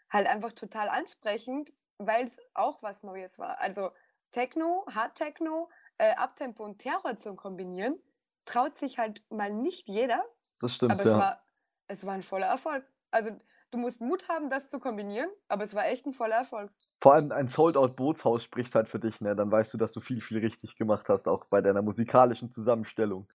halt 0.09 0.25
einfach 0.25 0.53
total 0.53 0.89
ansprechend, 0.89 1.71
weil 1.99 2.25
es 2.25 2.39
auch 2.55 2.81
was 2.81 3.03
Neues 3.03 3.37
war. 3.37 3.59
Also 3.59 3.91
Techno, 4.31 4.83
Hard 4.89 5.13
Techno, 5.13 5.69
äh, 5.99 6.15
Abtempo 6.15 6.63
und 6.63 6.79
Terror 6.79 7.17
zu 7.17 7.35
kombinieren, 7.35 7.99
traut 8.45 8.73
sich 8.73 8.97
halt 8.97 9.23
mal 9.29 9.53
nicht 9.53 9.87
jeder. 9.87 10.23
Das 10.61 10.73
stimmt. 10.73 10.91
Aber 10.91 11.03
ja. 11.03 11.11
es, 11.11 11.17
war, 11.17 11.43
es 11.87 12.05
war 12.05 12.13
ein 12.13 12.23
voller 12.23 12.47
Erfolg. 12.47 12.85
Also 13.11 13.31
du 13.71 13.77
musst 13.77 14.01
Mut 14.01 14.27
haben, 14.29 14.49
das 14.49 14.67
zu 14.67 14.79
kombinieren, 14.79 15.29
aber 15.47 15.63
es 15.63 15.73
war 15.73 15.85
echt 15.87 16.05
ein 16.05 16.13
voller 16.13 16.37
Erfolg. 16.37 16.71
Vor 17.01 17.13
allem 17.13 17.31
ein 17.31 17.47
Sold-Out-Bootshaus 17.47 18.43
spricht 18.43 18.75
halt 18.75 18.87
für 18.87 18.99
dich, 18.99 19.19
ne? 19.21 19.35
Dann 19.35 19.51
weißt 19.51 19.73
du, 19.73 19.77
dass 19.77 19.91
du 19.91 20.01
viel, 20.01 20.21
viel 20.21 20.39
richtig 20.39 20.75
gemacht 20.77 21.07
hast, 21.09 21.27
auch 21.27 21.45
bei 21.45 21.61
deiner 21.61 21.81
musikalischen 21.81 22.49
Zusammenstellung. 22.49 23.27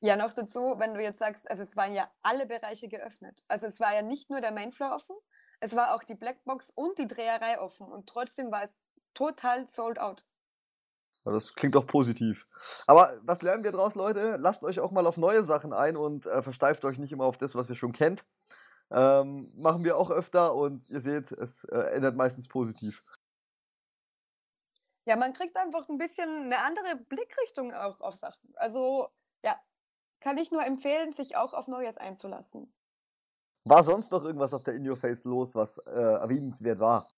Ja, 0.00 0.16
noch 0.16 0.32
dazu, 0.34 0.74
wenn 0.78 0.94
du 0.94 1.02
jetzt 1.02 1.18
sagst, 1.18 1.48
also 1.50 1.62
es 1.62 1.76
waren 1.76 1.94
ja 1.94 2.10
alle 2.22 2.46
Bereiche 2.46 2.88
geöffnet. 2.88 3.42
Also 3.48 3.66
es 3.66 3.80
war 3.80 3.94
ja 3.94 4.02
nicht 4.02 4.28
nur 4.28 4.40
der 4.40 4.52
Mainfloor 4.52 4.94
offen, 4.94 5.16
es 5.60 5.74
war 5.74 5.94
auch 5.94 6.04
die 6.04 6.14
Blackbox 6.14 6.70
und 6.70 6.98
die 6.98 7.08
Dreherei 7.08 7.58
offen 7.58 7.86
und 7.86 8.06
trotzdem 8.06 8.50
war 8.50 8.64
es 8.64 8.76
total 9.14 9.68
sold 9.68 9.98
out. 9.98 10.26
Das 11.24 11.54
klingt 11.54 11.74
doch 11.74 11.86
positiv. 11.86 12.46
Aber 12.86 13.18
was 13.22 13.40
lernen 13.42 13.64
wir 13.64 13.72
draus, 13.72 13.94
Leute? 13.94 14.36
Lasst 14.38 14.62
euch 14.62 14.80
auch 14.80 14.90
mal 14.90 15.06
auf 15.06 15.16
neue 15.16 15.44
Sachen 15.44 15.72
ein 15.72 15.96
und 15.96 16.26
äh, 16.26 16.42
versteift 16.42 16.84
euch 16.84 16.98
nicht 16.98 17.12
immer 17.12 17.24
auf 17.24 17.38
das, 17.38 17.54
was 17.54 17.70
ihr 17.70 17.76
schon 17.76 17.92
kennt. 17.92 18.24
Ähm, 18.90 19.50
machen 19.56 19.84
wir 19.84 19.96
auch 19.96 20.10
öfter 20.10 20.54
und 20.54 20.88
ihr 20.90 21.00
seht, 21.00 21.32
es 21.32 21.64
äh, 21.64 21.94
ändert 21.94 22.16
meistens 22.16 22.48
positiv. 22.48 23.02
Ja, 25.06 25.16
man 25.16 25.32
kriegt 25.32 25.56
einfach 25.56 25.88
ein 25.88 25.98
bisschen 25.98 26.44
eine 26.44 26.58
andere 26.58 26.96
Blickrichtung 27.08 27.72
auch 27.74 28.00
auf 28.00 28.14
Sachen. 28.14 28.52
Also, 28.56 29.08
ja, 29.42 29.58
kann 30.20 30.38
ich 30.38 30.50
nur 30.50 30.64
empfehlen, 30.64 31.12
sich 31.12 31.36
auch 31.36 31.52
auf 31.52 31.68
Neues 31.68 31.96
einzulassen. 31.96 32.72
War 33.64 33.84
sonst 33.84 34.12
noch 34.12 34.24
irgendwas 34.24 34.52
auf 34.52 34.62
der 34.62 34.74
In 34.74 34.88
Your 34.88 34.96
Face 34.96 35.24
los, 35.24 35.54
was 35.54 35.78
äh, 35.78 35.90
erwähnenswert 35.90 36.80
war? 36.80 37.08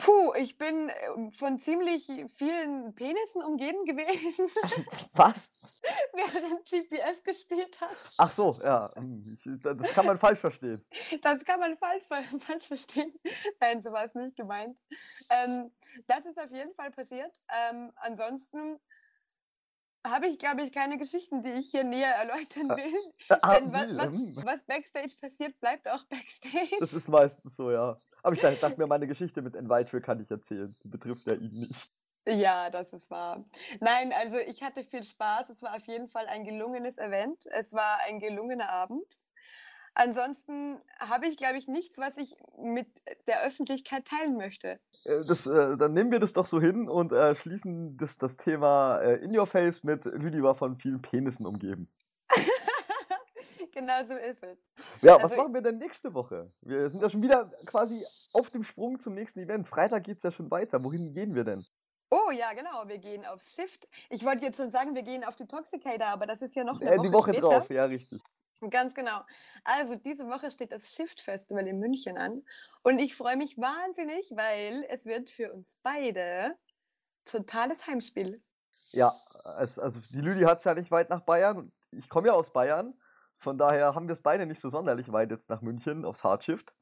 Puh, 0.00 0.32
ich 0.34 0.56
bin 0.56 0.88
äh, 0.88 1.30
von 1.32 1.58
ziemlich 1.58 2.06
vielen 2.36 2.94
Penissen 2.94 3.42
umgeben 3.42 3.84
gewesen. 3.84 4.48
Was? 5.12 5.34
Während 6.12 6.64
GPF 6.66 7.22
gespielt 7.22 7.80
hat. 7.80 7.96
Ach 8.18 8.32
so, 8.32 8.58
ja. 8.62 8.92
Hm, 8.96 9.38
das 9.62 9.92
kann 9.94 10.06
man 10.06 10.18
falsch 10.18 10.40
verstehen. 10.40 10.84
Das 11.22 11.44
kann 11.44 11.60
man 11.60 11.76
falsch, 11.76 12.04
falsch 12.40 12.66
verstehen. 12.66 13.12
Nein, 13.60 13.82
so 13.82 13.92
war 13.92 14.04
es 14.04 14.14
nicht 14.14 14.36
gemeint. 14.36 14.78
Ähm, 15.30 15.72
das 16.06 16.24
ist 16.26 16.38
auf 16.38 16.50
jeden 16.50 16.74
Fall 16.74 16.90
passiert. 16.90 17.34
Ähm, 17.48 17.92
ansonsten 17.96 18.78
habe 20.06 20.26
ich, 20.28 20.38
glaube 20.38 20.62
ich, 20.62 20.72
keine 20.72 20.98
Geschichten, 20.98 21.42
die 21.42 21.50
ich 21.50 21.70
hier 21.70 21.84
näher 21.84 22.14
erläutern 22.14 22.68
will. 22.70 23.12
Ah, 23.28 23.58
Denn 23.58 23.72
was, 23.72 23.96
was, 23.96 24.12
was, 24.46 24.62
Backstage 24.64 25.14
passiert, 25.20 25.58
bleibt 25.60 25.88
auch 25.88 26.04
Backstage. 26.04 26.76
Das 26.78 26.92
ist 26.92 27.08
meistens 27.08 27.56
so, 27.56 27.70
ja. 27.70 28.00
Aber 28.22 28.34
ich 28.34 28.40
dachte, 28.40 28.78
mir, 28.78 28.86
meine 28.86 29.06
Geschichte 29.06 29.42
mit 29.42 29.54
Envightful 29.54 30.00
kann 30.00 30.20
ich 30.20 30.30
erzählen. 30.30 30.74
Die 30.82 30.88
betrifft 30.88 31.26
ja 31.26 31.34
ihn 31.34 31.52
nicht. 31.52 31.90
Ja, 32.28 32.68
das 32.70 32.92
ist 32.92 33.10
wahr. 33.10 33.44
Nein, 33.80 34.12
also 34.12 34.38
ich 34.38 34.62
hatte 34.62 34.84
viel 34.84 35.04
Spaß. 35.04 35.48
Es 35.50 35.62
war 35.62 35.74
auf 35.74 35.86
jeden 35.86 36.08
Fall 36.08 36.26
ein 36.26 36.44
gelungenes 36.44 36.98
Event. 36.98 37.46
Es 37.46 37.72
war 37.72 38.00
ein 38.06 38.20
gelungener 38.20 38.68
Abend. 38.68 39.18
Ansonsten 39.94 40.80
habe 40.98 41.26
ich, 41.26 41.36
glaube 41.36 41.58
ich, 41.58 41.66
nichts, 41.66 41.98
was 41.98 42.16
ich 42.16 42.36
mit 42.58 42.86
der 43.26 43.42
Öffentlichkeit 43.44 44.06
teilen 44.06 44.36
möchte. 44.36 44.78
Äh, 45.04 45.24
das, 45.26 45.46
äh, 45.46 45.76
dann 45.76 45.92
nehmen 45.92 46.12
wir 46.12 46.20
das 46.20 46.32
doch 46.32 46.46
so 46.46 46.60
hin 46.60 46.88
und 46.88 47.12
äh, 47.12 47.34
schließen 47.34 47.96
das, 47.96 48.16
das 48.16 48.36
Thema 48.36 48.98
äh, 48.98 49.16
In 49.16 49.36
Your 49.36 49.46
Face 49.46 49.82
mit 49.82 50.04
Lüdi 50.04 50.42
war 50.42 50.54
von 50.54 50.76
vielen 50.76 51.02
Penissen 51.02 51.44
umgeben. 51.44 51.88
genau 53.72 54.04
so 54.06 54.14
ist 54.14 54.44
es. 54.44 54.58
Ja, 55.02 55.16
also 55.16 55.24
was 55.24 55.36
machen 55.36 55.54
wir 55.54 55.62
denn 55.62 55.78
nächste 55.78 56.14
Woche? 56.14 56.52
Wir 56.60 56.88
sind 56.90 57.02
ja 57.02 57.10
schon 57.10 57.22
wieder 57.22 57.50
quasi 57.66 58.04
auf 58.32 58.50
dem 58.50 58.62
Sprung 58.62 59.00
zum 59.00 59.14
nächsten 59.14 59.40
Event. 59.40 59.66
Freitag 59.66 60.04
geht 60.04 60.18
es 60.18 60.22
ja 60.22 60.30
schon 60.30 60.50
weiter. 60.50 60.84
Wohin 60.84 61.12
gehen 61.14 61.34
wir 61.34 61.44
denn? 61.44 61.64
Oh 62.10 62.30
ja, 62.32 62.52
genau, 62.54 62.88
wir 62.88 62.98
gehen 62.98 63.24
aufs 63.24 63.54
Shift. 63.54 63.88
Ich 64.08 64.24
wollte 64.24 64.44
jetzt 64.44 64.56
schon 64.56 64.70
sagen, 64.70 64.94
wir 64.94 65.02
gehen 65.02 65.24
auf 65.24 65.36
die 65.36 65.46
Toxicator, 65.46 66.08
aber 66.08 66.26
das 66.26 66.42
ist 66.42 66.56
ja 66.56 66.64
noch 66.64 66.80
eine 66.80 66.90
äh, 66.90 66.98
Woche 66.98 67.06
Die 67.06 67.12
Woche 67.12 67.30
später. 67.30 67.46
drauf, 67.48 67.70
ja, 67.70 67.84
richtig. 67.84 68.20
Ganz 68.68 68.94
genau. 68.94 69.22
Also 69.64 69.94
diese 69.94 70.28
Woche 70.28 70.50
steht 70.50 70.72
das 70.72 70.92
Shift 70.94 71.22
Festival 71.22 71.66
in 71.66 71.78
München 71.78 72.18
an 72.18 72.42
und 72.82 72.98
ich 72.98 73.16
freue 73.16 73.36
mich 73.36 73.56
wahnsinnig, 73.56 74.30
weil 74.34 74.84
es 74.88 75.06
wird 75.06 75.30
für 75.30 75.52
uns 75.52 75.78
beide 75.82 76.56
totales 77.24 77.86
Heimspiel. 77.86 78.42
Ja, 78.92 79.14
also 79.44 80.00
die 80.10 80.20
Lüdi 80.20 80.42
hat 80.42 80.58
es 80.58 80.64
ja 80.64 80.74
nicht 80.74 80.90
weit 80.90 81.08
nach 81.10 81.22
Bayern. 81.22 81.72
Ich 81.92 82.08
komme 82.08 82.28
ja 82.28 82.34
aus 82.34 82.52
Bayern. 82.52 82.94
Von 83.38 83.56
daher 83.56 83.94
haben 83.94 84.08
wir 84.08 84.12
es 84.12 84.20
beide 84.20 84.44
nicht 84.44 84.60
so 84.60 84.68
sonderlich 84.68 85.10
weit 85.10 85.30
jetzt 85.30 85.48
nach 85.48 85.62
München 85.62 86.04
aufs 86.04 86.22
Hardshift. 86.22 86.74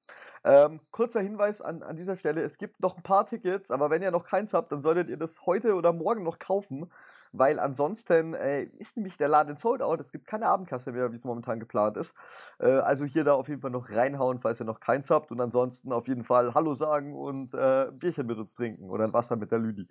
Ähm, 0.45 0.81
kurzer 0.91 1.21
Hinweis 1.21 1.61
an, 1.61 1.83
an 1.83 1.97
dieser 1.97 2.17
Stelle: 2.17 2.43
Es 2.43 2.59
gibt 2.59 2.81
noch 2.81 2.97
ein 2.97 3.03
paar 3.03 3.27
Tickets, 3.27 3.71
aber 3.71 3.91
wenn 3.91 4.03
ihr 4.03 4.11
noch 4.11 4.25
keins 4.25 4.53
habt, 4.55 4.73
dann 4.73 4.83
solltet 4.83 5.09
ihr 5.09 5.17
das 5.17 5.47
heute 5.47 5.75
oder 5.75 5.93
morgen 5.93 6.25
noch 6.25 6.39
kaufen, 6.39 6.91
weil 7.33 7.59
ansonsten 7.59 8.35
äh, 8.35 8.65
ist 8.79 8.97
nämlich 8.97 9.17
der 9.17 9.29
Laden 9.29 9.57
sold 9.57 9.83
out. 9.83 10.01
Es 10.01 10.13
gibt 10.13 10.27
keine 10.27 10.47
Abendkasse 10.47 10.93
mehr, 10.93 11.13
wie 11.13 11.17
es 11.17 11.25
momentan 11.25 11.61
geplant 11.61 11.97
ist. 11.97 12.15
Äh, 12.59 12.67
also 12.67 13.05
hier 13.05 13.25
da 13.25 13.35
auf 13.35 13.49
jeden 13.49 13.61
Fall 13.61 13.71
noch 13.71 13.91
reinhauen, 13.91 14.41
falls 14.41 14.61
ihr 14.61 14.67
noch 14.67 14.81
keins 14.81 15.11
habt 15.11 15.31
und 15.31 15.41
ansonsten 15.41 15.93
auf 15.93 16.09
jeden 16.09 16.25
Fall 16.25 16.55
Hallo 16.55 16.75
sagen 16.75 17.15
und 17.15 17.55
äh, 17.55 17.89
ein 17.89 17.99
Bierchen 17.99 18.27
mit 18.27 18.39
uns 18.39 18.55
trinken 18.55 18.91
oder 18.91 19.05
ein 19.05 19.13
Wasser 19.13 19.37
mit 19.37 19.51
der 19.51 19.59
Lüdi. 19.59 19.87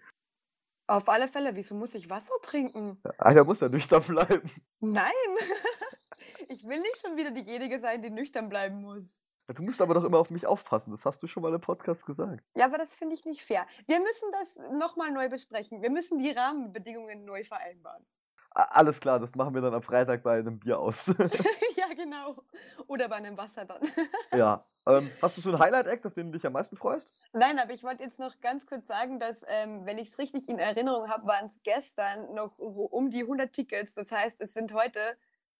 Auf 0.87 1.09
alle 1.09 1.27
Fälle, 1.27 1.55
wieso 1.55 1.75
muss 1.75 1.95
ich 1.95 2.09
Wasser 2.09 2.35
trinken? 2.41 3.01
Einer 3.17 3.43
muss 3.43 3.59
ja 3.59 3.67
nüchtern 3.67 4.03
bleiben. 4.03 4.49
Nein! 4.79 5.11
ich 6.47 6.63
will 6.63 6.79
nicht 6.79 6.97
schon 7.01 7.17
wieder 7.17 7.31
diejenige 7.31 7.79
sein, 7.79 8.01
die 8.01 8.09
nüchtern 8.09 8.47
bleiben 8.47 8.81
muss. 8.81 9.21
Du 9.53 9.63
musst 9.63 9.81
aber 9.81 9.93
doch 9.93 10.03
immer 10.03 10.19
auf 10.19 10.29
mich 10.29 10.45
aufpassen. 10.45 10.91
Das 10.91 11.05
hast 11.05 11.23
du 11.23 11.27
schon 11.27 11.41
mal 11.41 11.53
im 11.53 11.61
Podcast 11.61 12.05
gesagt. 12.05 12.43
Ja, 12.55 12.65
aber 12.65 12.77
das 12.77 12.93
finde 12.95 13.15
ich 13.15 13.25
nicht 13.25 13.43
fair. 13.43 13.65
Wir 13.85 13.99
müssen 13.99 14.29
das 14.33 14.59
nochmal 14.73 15.11
neu 15.11 15.29
besprechen. 15.29 15.81
Wir 15.81 15.89
müssen 15.89 16.19
die 16.19 16.31
Rahmenbedingungen 16.31 17.23
neu 17.23 17.45
vereinbaren. 17.45 18.05
Alles 18.51 18.99
klar, 18.99 19.19
das 19.19 19.35
machen 19.35 19.53
wir 19.53 19.61
dann 19.61 19.73
am 19.73 19.83
Freitag 19.83 20.23
bei 20.23 20.39
einem 20.39 20.59
Bier 20.59 20.79
aus. 20.79 21.07
ja, 21.75 21.93
genau. 21.95 22.43
Oder 22.87 23.07
bei 23.07 23.15
einem 23.15 23.37
Wasser 23.37 23.65
dann. 23.65 23.81
ja. 24.37 24.65
Ähm, 24.85 25.11
hast 25.21 25.37
du 25.37 25.41
so 25.41 25.49
einen 25.49 25.59
Highlight-Act, 25.59 26.05
auf 26.05 26.13
den 26.13 26.27
du 26.27 26.37
dich 26.37 26.45
am 26.45 26.53
meisten 26.53 26.75
freust? 26.75 27.09
Nein, 27.33 27.59
aber 27.59 27.73
ich 27.73 27.83
wollte 27.83 28.03
jetzt 28.03 28.19
noch 28.19 28.39
ganz 28.39 28.65
kurz 28.65 28.87
sagen, 28.87 29.19
dass, 29.19 29.43
ähm, 29.47 29.85
wenn 29.85 29.97
ich 29.97 30.09
es 30.09 30.17
richtig 30.17 30.49
in 30.49 30.59
Erinnerung 30.59 31.09
habe, 31.09 31.27
waren 31.27 31.45
es 31.45 31.61
gestern 31.63 32.33
noch 32.33 32.57
um 32.57 33.11
die 33.11 33.21
100 33.21 33.51
Tickets. 33.51 33.93
Das 33.93 34.11
heißt, 34.11 34.41
es 34.41 34.53
sind 34.53 34.73
heute 34.73 35.17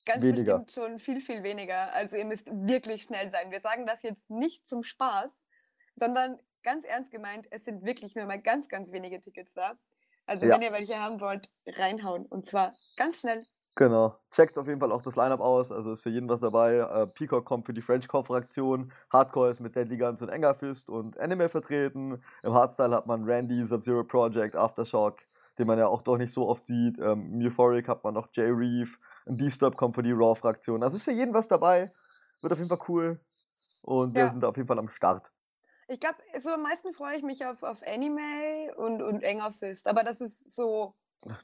ganz 0.08 0.24
weniger. 0.24 0.60
bestimmt 0.60 0.72
schon 0.72 1.00
viel, 1.00 1.22
viel 1.22 1.44
weniger. 1.44 1.94
Also 1.94 2.16
ihr 2.16 2.26
müsst 2.26 2.50
wirklich 2.52 3.04
schnell 3.04 3.30
sein. 3.30 3.52
Wir 3.52 3.60
sagen 3.62 3.86
das 3.86 4.02
jetzt 4.02 4.30
nicht 4.30 4.68
zum 4.68 4.84
Spaß, 4.84 5.40
sondern 5.96 6.40
ganz 6.64 6.86
ernst 6.86 7.12
gemeint, 7.12 7.48
es 7.52 7.66
sind 7.66 7.84
wirklich 7.86 8.16
nur 8.16 8.26
mal 8.26 8.42
ganz, 8.42 8.68
ganz 8.68 8.92
wenige 8.92 9.22
Tickets 9.22 9.54
da. 9.54 9.78
Also 10.26 10.46
ja. 10.46 10.56
wenn 10.56 10.62
ihr 10.62 10.72
welche 10.72 11.00
haben 11.00 11.22
wollt, 11.22 11.50
reinhauen. 11.66 12.26
Und 12.26 12.46
zwar 12.46 12.74
ganz 12.98 13.22
schnell. 13.22 13.46
Genau. 13.76 14.18
Checkt 14.32 14.58
auf 14.58 14.68
jeden 14.68 14.80
Fall 14.80 14.92
auch 14.92 15.04
das 15.04 15.16
Lineup 15.16 15.40
aus. 15.40 15.72
Also 15.72 15.94
ist 15.94 16.02
für 16.02 16.10
jeden 16.10 16.28
was 16.28 16.42
dabei. 16.42 16.78
Äh, 16.78 17.08
Peacock 17.08 17.46
kommt 17.46 17.68
für 17.68 17.74
die 17.74 17.82
Frenchcore-Fraktion. 17.82 18.92
Hardcore 19.12 19.52
ist 19.52 19.60
mit 19.60 19.76
Deadly 19.76 19.98
Guns 19.98 20.22
und 20.22 20.30
Engerfist 20.30 20.90
und 20.90 21.18
Anime 21.20 21.48
vertreten. 21.48 22.22
Im 22.42 22.54
Hardstyle 22.54 22.96
hat 22.96 23.06
man 23.06 23.24
Randy, 23.24 23.66
Sub-Zero 23.68 24.04
Project, 24.04 24.56
Aftershock, 24.56 25.20
den 25.60 25.68
man 25.68 25.78
ja 25.78 25.88
auch 25.88 26.02
doch 26.02 26.18
nicht 26.18 26.34
so 26.34 26.50
oft 26.50 26.66
sieht. 26.66 26.98
Ähm, 26.98 27.40
Euphoric 27.40 27.88
hat 27.88 28.04
man 28.04 28.16
noch 28.16 28.30
Jay 28.34 28.50
Reeve. 28.50 28.90
Ein 29.28 29.38
D-Stop 29.38 29.78
kommt 29.78 29.96
für 29.96 30.04
die 30.04 30.12
Raw-Fraktion. 30.12 30.84
Also 30.84 30.98
ist 30.98 31.04
für 31.04 31.12
jeden 31.12 31.34
was 31.34 31.48
dabei. 31.48 31.92
Wird 32.42 32.54
auf 32.54 32.60
jeden 32.60 32.70
Fall 32.70 32.86
cool. 32.88 33.20
Und 33.82 34.14
wir 34.14 34.26
ja. 34.26 34.30
sind 34.32 34.44
auf 34.44 34.56
jeden 34.58 34.68
Fall 34.68 34.80
am 34.80 34.90
Start. 34.90 35.30
Ich 35.88 36.00
glaube, 36.00 36.18
so 36.40 36.50
am 36.50 36.62
meisten 36.62 36.94
freue 36.94 37.16
ich 37.16 37.24
mich 37.24 37.46
auf, 37.46 37.64
auf 37.64 37.82
Anime 37.88 38.76
und, 38.76 39.02
und 39.02 39.24
Enger 39.24 39.54
Fist. 39.54 39.88
Aber 39.88 40.04
das 40.04 40.20
ist 40.20 40.54
so. 40.54 40.96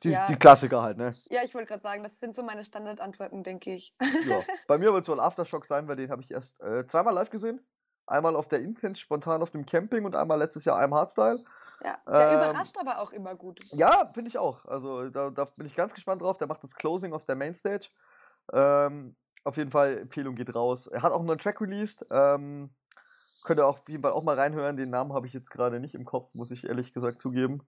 Die, 0.04 0.10
ja. 0.10 0.28
die 0.28 0.36
Klassiker 0.36 0.82
halt, 0.82 0.98
ne? 0.98 1.15
Ja, 1.30 1.43
ich 1.43 1.56
wollte 1.56 1.67
gerade 1.67 1.82
sagen, 1.82 2.04
das 2.04 2.19
sind 2.19 2.36
so 2.36 2.43
meine 2.43 2.63
Standardantworten, 2.63 3.43
denke 3.43 3.74
ich. 3.74 3.96
Ja. 4.26 4.41
Bei 4.67 4.78
mir 4.78 4.93
wird 4.93 5.04
es 5.04 5.10
wohl 5.10 5.19
Aftershock 5.19 5.65
sein, 5.65 5.88
weil 5.88 5.96
den 5.96 6.12
habe 6.12 6.22
ich 6.22 6.30
erst 6.30 6.62
äh, 6.62 6.86
zweimal 6.88 7.13
live 7.13 7.32
gesehen. 7.32 7.65
Einmal 8.06 8.36
auf 8.36 8.48
der 8.50 8.60
Intense 8.60 9.02
spontan 9.02 9.41
auf 9.41 9.52
dem 9.52 9.65
Camping 9.65 10.06
und 10.06 10.15
einmal 10.15 10.38
letztes 10.38 10.65
Jahr 10.65 10.84
im 10.84 10.93
Hardstyle. 10.93 11.43
Ja, 11.84 11.98
der 12.08 12.32
ähm, 12.32 12.38
überrascht 12.38 12.78
aber 12.78 13.00
auch 13.00 13.12
immer 13.12 13.36
gut. 13.36 13.60
Ja, 13.72 14.10
finde 14.13 14.30
ich 14.30 14.38
auch. 14.38 14.65
Also 14.65 15.10
da, 15.10 15.30
da, 15.30 15.46
bin 15.46 15.67
ich 15.67 15.76
ganz 15.76 15.93
gespannt 15.93 16.22
drauf. 16.22 16.38
Der 16.38 16.48
macht 16.48 16.63
das 16.63 16.76
Closing 16.76 17.13
auf 17.13 17.26
der 17.26 17.36
Mainstage. 17.36 17.89
Ähm, 18.52 19.15
auf 19.43 19.58
jeden 19.58 19.72
Fall, 19.72 19.98
Empfehlung 20.00 20.36
geht 20.36 20.56
raus. 20.56 20.88
Er 20.88 21.02
hat 21.02 21.12
auch 21.12 21.19
einen 21.19 21.28
neuen 21.28 21.39
Track 21.39 21.60
released. 21.60 22.06
Ähm, 22.10 22.74
Könnt 23.43 23.60
ihr 23.60 23.67
auch 23.67 23.80
auf 23.80 23.89
jeden 23.89 24.02
Fall 24.02 24.13
auch 24.13 24.24
mal 24.24 24.39
reinhören. 24.39 24.78
Den 24.78 24.89
Namen 24.89 25.13
habe 25.13 25.28
ich 25.28 25.34
jetzt 25.34 25.52
gerade 25.52 25.80
nicht 25.80 25.96
im 25.96 26.06
Kopf, 26.06 26.34
muss 26.34 26.52
ich 26.52 26.63
ehrlich 26.63 26.93
gesagt 26.93 27.19
zugeben. 27.19 27.67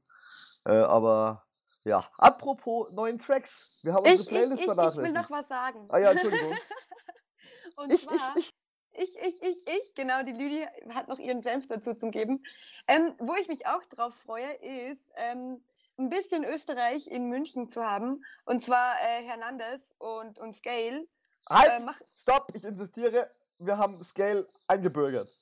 Äh, 0.66 0.72
aber 0.72 1.46
ja, 1.84 2.06
apropos 2.18 2.92
neuen 2.92 3.20
Tracks. 3.20 3.78
Wir 3.84 3.94
haben 3.94 4.06
ich, 4.06 4.14
unsere 4.14 4.30
Playlist 4.30 4.62
ich, 4.62 4.68
ich, 4.68 4.78
ich 4.78 4.98
will 4.98 5.12
noch 5.12 5.30
was 5.30 5.48
sagen. 5.48 5.86
Ah 5.90 5.98
ja, 5.98 6.12
Entschuldigung. 6.12 6.54
Und 7.76 7.94
ich, 7.94 8.04
zwar, 8.04 8.38
ich, 8.38 8.46
ich, 8.48 8.54
ich, 8.98 9.42
ich, 9.42 9.68
ich, 9.68 9.96
genau, 9.96 10.24
die 10.24 10.32
Lüdi 10.32 10.66
hat 10.94 11.08
noch 11.08 11.20
ihren 11.20 11.42
Senf 11.42 11.68
dazu 11.68 11.94
zu 11.94 12.12
geben. 12.12 12.44
Ähm, 12.88 13.14
wo 13.20 13.36
ich 13.36 13.48
mich 13.48 13.68
auch 13.68 13.84
drauf 13.86 14.14
freue, 14.26 14.54
ist 14.54 15.12
ähm, 15.16 15.64
ein 15.98 16.10
bisschen 16.10 16.44
Österreich 16.44 17.08
in 17.08 17.30
München 17.30 17.68
zu 17.68 17.84
haben. 17.84 18.24
Und 18.46 18.64
zwar 18.64 18.96
äh, 18.96 19.24
Hernandez 19.24 19.82
und, 19.98 20.40
und 20.40 20.56
Scale. 20.56 21.08
Halt! 21.50 21.82
Äh, 21.82 21.94
Stopp, 22.22 22.52
ich 22.54 22.64
insistiere, 22.64 23.30
wir 23.60 23.78
haben 23.78 24.04
Scale 24.04 24.48
eingebürgert. 24.68 25.38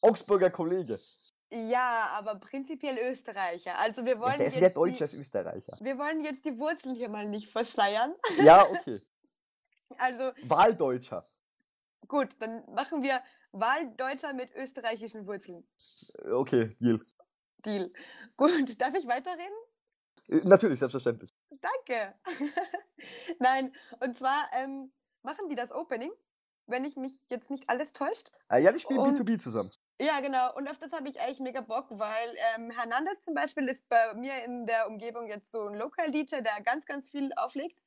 Augsburger 0.00 0.50
Kollege. 0.50 0.98
Ja, 1.50 2.08
aber 2.14 2.36
prinzipiell 2.36 2.98
Österreicher. 3.10 3.78
Also 3.78 4.04
wir 4.04 4.18
wollen 4.18 4.32
ja, 4.32 4.38
der 4.38 4.46
ist 4.48 4.60
mehr 4.60 4.70
Deutsch 4.70 5.02
als 5.02 5.12
Österreicher. 5.12 5.76
Wir 5.80 5.98
wollen 5.98 6.24
jetzt 6.24 6.44
die 6.44 6.58
Wurzeln 6.58 6.94
hier 6.94 7.10
mal 7.10 7.28
nicht 7.28 7.50
verschleiern. 7.50 8.14
Ja, 8.42 8.66
okay. 8.68 9.02
also 9.98 10.32
Wahldeutscher. 10.44 11.28
Gut, 12.08 12.30
dann 12.40 12.64
machen 12.74 13.02
wir 13.02 13.22
Wahldeutscher 13.52 14.32
mit 14.32 14.54
österreichischen 14.54 15.26
Wurzeln. 15.26 15.64
Äh, 16.24 16.30
okay, 16.30 16.76
Deal. 16.80 17.00
Deal. 17.64 17.92
Gut, 18.36 18.50
darf 18.80 18.94
ich 18.94 19.06
weiterreden? 19.06 19.54
Äh, 20.28 20.40
natürlich, 20.44 20.78
selbstverständlich. 20.78 21.34
Danke. 21.50 22.14
Nein, 23.38 23.72
und 24.00 24.16
zwar 24.16 24.48
ähm, 24.54 24.92
machen 25.22 25.48
die 25.48 25.54
das 25.54 25.70
Opening, 25.70 26.12
wenn 26.66 26.84
ich 26.84 26.96
mich 26.96 27.20
jetzt 27.28 27.50
nicht 27.50 27.68
alles 27.68 27.92
täuscht. 27.92 28.32
Ah, 28.48 28.58
ja, 28.58 28.72
die 28.72 28.80
spielen 28.80 29.00
und, 29.00 29.18
B2B 29.18 29.38
zusammen. 29.38 29.70
Ja, 30.00 30.20
genau. 30.20 30.54
Und 30.56 30.68
auf 30.68 30.78
das 30.78 30.92
habe 30.92 31.08
ich 31.08 31.20
eigentlich 31.20 31.40
mega 31.40 31.60
Bock, 31.60 31.86
weil 31.90 32.34
ähm, 32.56 32.70
Hernandez 32.70 33.20
zum 33.20 33.34
Beispiel 33.34 33.68
ist 33.68 33.88
bei 33.88 34.14
mir 34.14 34.44
in 34.44 34.66
der 34.66 34.88
Umgebung 34.88 35.26
jetzt 35.26 35.50
so 35.50 35.66
ein 35.66 35.74
Local-DJ, 35.74 36.42
der 36.42 36.60
ganz, 36.64 36.86
ganz 36.86 37.10
viel 37.10 37.32
auflegt. 37.36 37.78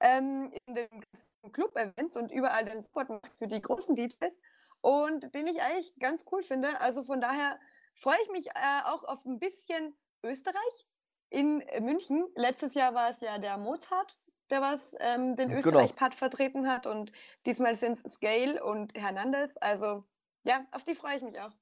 Ähm, 0.00 0.52
in 0.66 0.74
den 0.74 0.88
ganzen 0.90 1.52
Club-Events 1.52 2.16
und 2.16 2.30
überall 2.30 2.64
den 2.64 2.82
Support 2.82 3.08
macht 3.08 3.36
für 3.36 3.48
die 3.48 3.60
großen 3.60 3.94
DJs. 3.94 4.38
Und 4.80 5.34
den 5.34 5.46
ich 5.48 5.60
eigentlich 5.60 5.92
ganz 5.98 6.24
cool 6.30 6.42
finde. 6.42 6.80
Also 6.80 7.02
von 7.02 7.20
daher 7.20 7.58
freue 7.94 8.16
ich 8.22 8.30
mich 8.30 8.46
äh, 8.48 8.82
auch 8.84 9.04
auf 9.04 9.24
ein 9.24 9.38
bisschen 9.38 9.96
Österreich 10.22 10.86
in 11.30 11.62
München. 11.80 12.26
Letztes 12.36 12.74
Jahr 12.74 12.94
war 12.94 13.10
es 13.10 13.20
ja 13.20 13.38
der 13.38 13.58
Mozart, 13.58 14.18
der 14.50 14.62
was 14.62 14.94
ähm, 15.00 15.36
den 15.36 15.48
genau. 15.48 15.60
Österreich-Part 15.60 16.14
vertreten 16.14 16.68
hat. 16.68 16.86
Und 16.86 17.12
diesmal 17.44 17.74
sind 17.76 18.04
es 18.04 18.14
Scale 18.14 18.62
und 18.62 18.94
Hernandez. 18.94 19.56
Also 19.60 20.04
ja, 20.44 20.64
auf 20.70 20.84
die 20.84 20.94
freue 20.94 21.16
ich 21.16 21.22
mich 21.22 21.38
auch. 21.40 21.52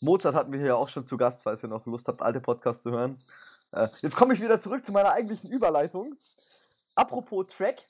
Mozart 0.00 0.34
hatten 0.34 0.52
wir 0.52 0.60
hier 0.60 0.76
auch 0.76 0.88
schon 0.88 1.06
zu 1.06 1.16
Gast, 1.16 1.42
falls 1.42 1.62
ihr 1.64 1.68
noch 1.68 1.84
Lust 1.86 2.06
habt, 2.06 2.22
alte 2.22 2.40
Podcasts 2.40 2.82
zu 2.82 2.92
hören. 2.92 3.20
Äh, 3.72 3.88
jetzt 4.00 4.16
komme 4.16 4.34
ich 4.34 4.40
wieder 4.40 4.60
zurück 4.60 4.86
zu 4.86 4.92
meiner 4.92 5.10
eigentlichen 5.10 5.50
Überleitung. 5.50 6.16
Apropos 6.98 7.46
Track. 7.46 7.86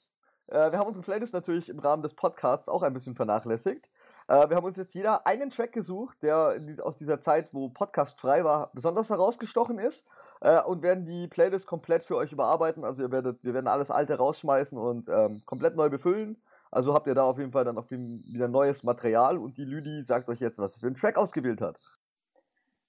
Äh, 0.48 0.70
wir 0.70 0.78
haben 0.78 0.88
unsere 0.88 1.02
Playlist 1.02 1.32
natürlich 1.32 1.70
im 1.70 1.78
Rahmen 1.78 2.02
des 2.02 2.12
Podcasts 2.12 2.68
auch 2.68 2.82
ein 2.82 2.92
bisschen 2.92 3.14
vernachlässigt. 3.14 3.86
Äh, 4.28 4.50
wir 4.50 4.56
haben 4.56 4.66
uns 4.66 4.76
jetzt 4.76 4.94
jeder 4.94 5.26
einen 5.26 5.48
Track 5.48 5.72
gesucht, 5.72 6.18
der 6.22 6.60
aus 6.82 6.98
dieser 6.98 7.18
Zeit, 7.18 7.54
wo 7.54 7.70
Podcast 7.70 8.20
frei 8.20 8.44
war, 8.44 8.70
besonders 8.74 9.08
herausgestochen 9.08 9.78
ist. 9.78 10.06
Äh, 10.42 10.60
und 10.60 10.82
werden 10.82 11.06
die 11.06 11.26
Playlist 11.26 11.66
komplett 11.66 12.04
für 12.04 12.16
euch 12.16 12.32
überarbeiten. 12.32 12.84
Also 12.84 13.02
ihr 13.02 13.10
werdet, 13.10 13.42
wir 13.42 13.54
werden 13.54 13.66
alles 13.66 13.90
alte 13.90 14.18
rausschmeißen 14.18 14.76
und 14.76 15.08
ähm, 15.08 15.40
komplett 15.46 15.74
neu 15.74 15.88
befüllen. 15.88 16.36
Also 16.70 16.92
habt 16.92 17.06
ihr 17.06 17.14
da 17.14 17.22
auf 17.22 17.38
jeden 17.38 17.52
Fall 17.52 17.64
dann 17.64 17.78
auch 17.78 17.90
wieder 17.90 18.48
neues 18.48 18.82
Material 18.82 19.38
und 19.38 19.56
die 19.56 19.64
Lüdi 19.64 20.04
sagt 20.04 20.28
euch 20.28 20.38
jetzt, 20.38 20.58
was 20.58 20.74
sie 20.74 20.80
für 20.80 20.86
einen 20.86 20.96
Track 20.96 21.16
ausgewählt 21.16 21.62
hat. 21.62 21.78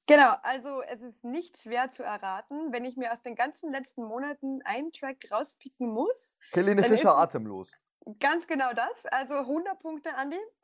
Genau, 0.10 0.34
also 0.42 0.82
es 0.82 1.04
ist 1.04 1.24
nicht 1.24 1.60
schwer 1.60 1.92
zu 1.92 2.02
erraten, 2.02 2.74
wenn 2.74 2.84
ich 2.84 2.98
mir 2.98 3.14
aus 3.14 3.22
den 3.22 3.36
ganzen 3.36 3.72
letzten 3.72 4.04
Monaten 4.04 4.60
einen 4.64 4.92
Track 4.92 5.18
rauspicken 5.32 5.88
muss. 5.88 6.36
Helene 6.52 6.84
Fischer 6.84 7.16
atemlos. 7.16 7.72
Ganz 8.20 8.48
genau 8.48 8.74
das, 8.74 9.06
also 9.06 9.36
100 9.36 9.78
Punkte, 9.80 10.16
Andi. 10.16 10.40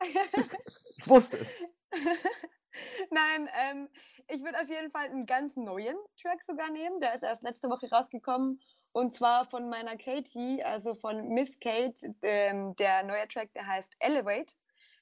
ich 0.98 1.08
wusste 1.08 1.36
es. 1.36 1.48
Nein, 3.10 3.48
ähm, 3.70 3.88
ich 4.26 4.42
würde 4.42 4.60
auf 4.60 4.68
jeden 4.68 4.90
Fall 4.90 5.04
einen 5.04 5.26
ganz 5.26 5.54
neuen 5.54 5.96
Track 6.20 6.42
sogar 6.42 6.70
nehmen. 6.70 6.98
Der 7.00 7.14
ist 7.14 7.22
erst 7.22 7.44
letzte 7.44 7.68
Woche 7.68 7.88
rausgekommen 7.88 8.60
und 8.90 9.14
zwar 9.14 9.44
von 9.44 9.68
meiner 9.68 9.96
Katie, 9.96 10.64
also 10.64 10.96
von 10.96 11.28
Miss 11.28 11.60
Kate, 11.60 11.94
ähm, 12.22 12.74
der 12.76 13.04
neue 13.04 13.28
Track, 13.28 13.52
der 13.52 13.68
heißt 13.68 13.94
Elevate, 14.00 14.54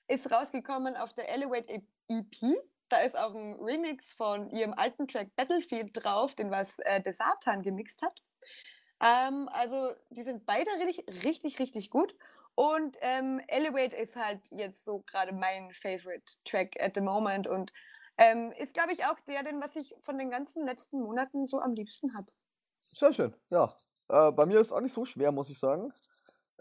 ist 0.07 0.31
rausgekommen 0.31 0.97
auf 0.97 1.15
der 1.15 1.31
Elevate 1.31 1.83
EP. 2.09 2.59
Da 2.95 3.01
ist 3.01 3.19
auch 3.19 3.35
ein 3.35 3.55
Remix 3.55 4.13
von 4.13 4.49
ihrem 4.51 4.73
alten 4.73 5.09
Track 5.09 5.35
Battlefield 5.35 5.91
drauf, 5.95 6.37
den 6.37 6.53
was 6.53 6.79
äh, 6.79 7.03
der 7.03 7.13
Satan 7.13 7.63
gemixt 7.63 8.01
hat. 8.03 8.23
Ähm, 9.01 9.49
also 9.53 9.91
die 10.11 10.23
sind 10.23 10.47
beide 10.47 10.71
richtig, 10.79 11.25
richtig, 11.25 11.59
richtig 11.59 11.91
gut. 11.91 12.15
Und 12.55 12.97
ähm, 13.01 13.41
Elevate 13.49 13.97
ist 13.97 14.15
halt 14.15 14.49
jetzt 14.53 14.85
so 14.85 15.03
gerade 15.09 15.33
mein 15.33 15.73
Favorite 15.73 16.35
Track 16.45 16.81
at 16.81 16.95
the 16.95 17.01
moment 17.01 17.49
und 17.49 17.73
ähm, 18.17 18.53
ist, 18.59 18.75
glaube 18.75 18.93
ich, 18.93 19.05
auch 19.07 19.19
der, 19.27 19.43
den 19.43 19.61
was 19.61 19.75
ich 19.75 19.93
von 20.01 20.17
den 20.17 20.31
ganzen 20.31 20.65
letzten 20.65 21.01
Monaten 21.01 21.47
so 21.47 21.59
am 21.59 21.75
liebsten 21.75 22.15
habe. 22.15 22.31
Sehr 22.95 23.13
schön, 23.13 23.35
ja. 23.51 23.75
Äh, 24.09 24.31
bei 24.31 24.47
mir 24.47 24.61
ist 24.61 24.71
auch 24.71 24.81
nicht 24.81 24.95
so 24.95 25.05
schwer, 25.05 25.33
muss 25.33 25.51
ich 25.51 25.59
sagen. 25.59 25.93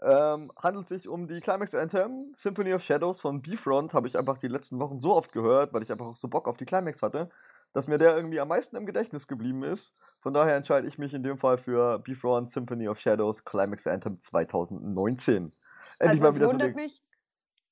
Ähm, 0.02 0.50
handelt 0.56 0.88
sich 0.88 1.08
um 1.08 1.28
die 1.28 1.40
Climax 1.40 1.74
Anthem, 1.74 2.34
Symphony 2.36 2.74
of 2.74 2.82
Shadows 2.82 3.20
von 3.20 3.42
B-Front. 3.42 3.94
Habe 3.94 4.08
ich 4.08 4.18
einfach 4.18 4.38
die 4.38 4.48
letzten 4.48 4.78
Wochen 4.78 4.98
so 4.98 5.14
oft 5.14 5.32
gehört, 5.32 5.72
weil 5.72 5.82
ich 5.82 5.92
einfach 5.92 6.06
auch 6.06 6.16
so 6.16 6.28
Bock 6.28 6.48
auf 6.48 6.56
die 6.56 6.64
Climax 6.64 7.00
hatte, 7.00 7.30
dass 7.72 7.86
mir 7.86 7.98
der 7.98 8.16
irgendwie 8.16 8.40
am 8.40 8.48
meisten 8.48 8.76
im 8.76 8.86
Gedächtnis 8.86 9.26
geblieben 9.26 9.62
ist. 9.62 9.94
Von 10.20 10.34
daher 10.34 10.56
entscheide 10.56 10.88
ich 10.88 10.98
mich 10.98 11.14
in 11.14 11.22
dem 11.22 11.38
Fall 11.38 11.58
für 11.58 11.98
B-Front 12.00 12.50
Symphony 12.50 12.88
of 12.88 12.98
Shadows 12.98 13.44
Climax 13.44 13.86
Anthem 13.86 14.20
2019. 14.20 15.36
Endlich 15.36 15.54
also 16.00 16.22
mal 16.22 16.34
wieder 16.34 16.46
es 16.46 16.52
wundert 16.52 16.70
so 16.70 16.76
mich. 16.76 17.02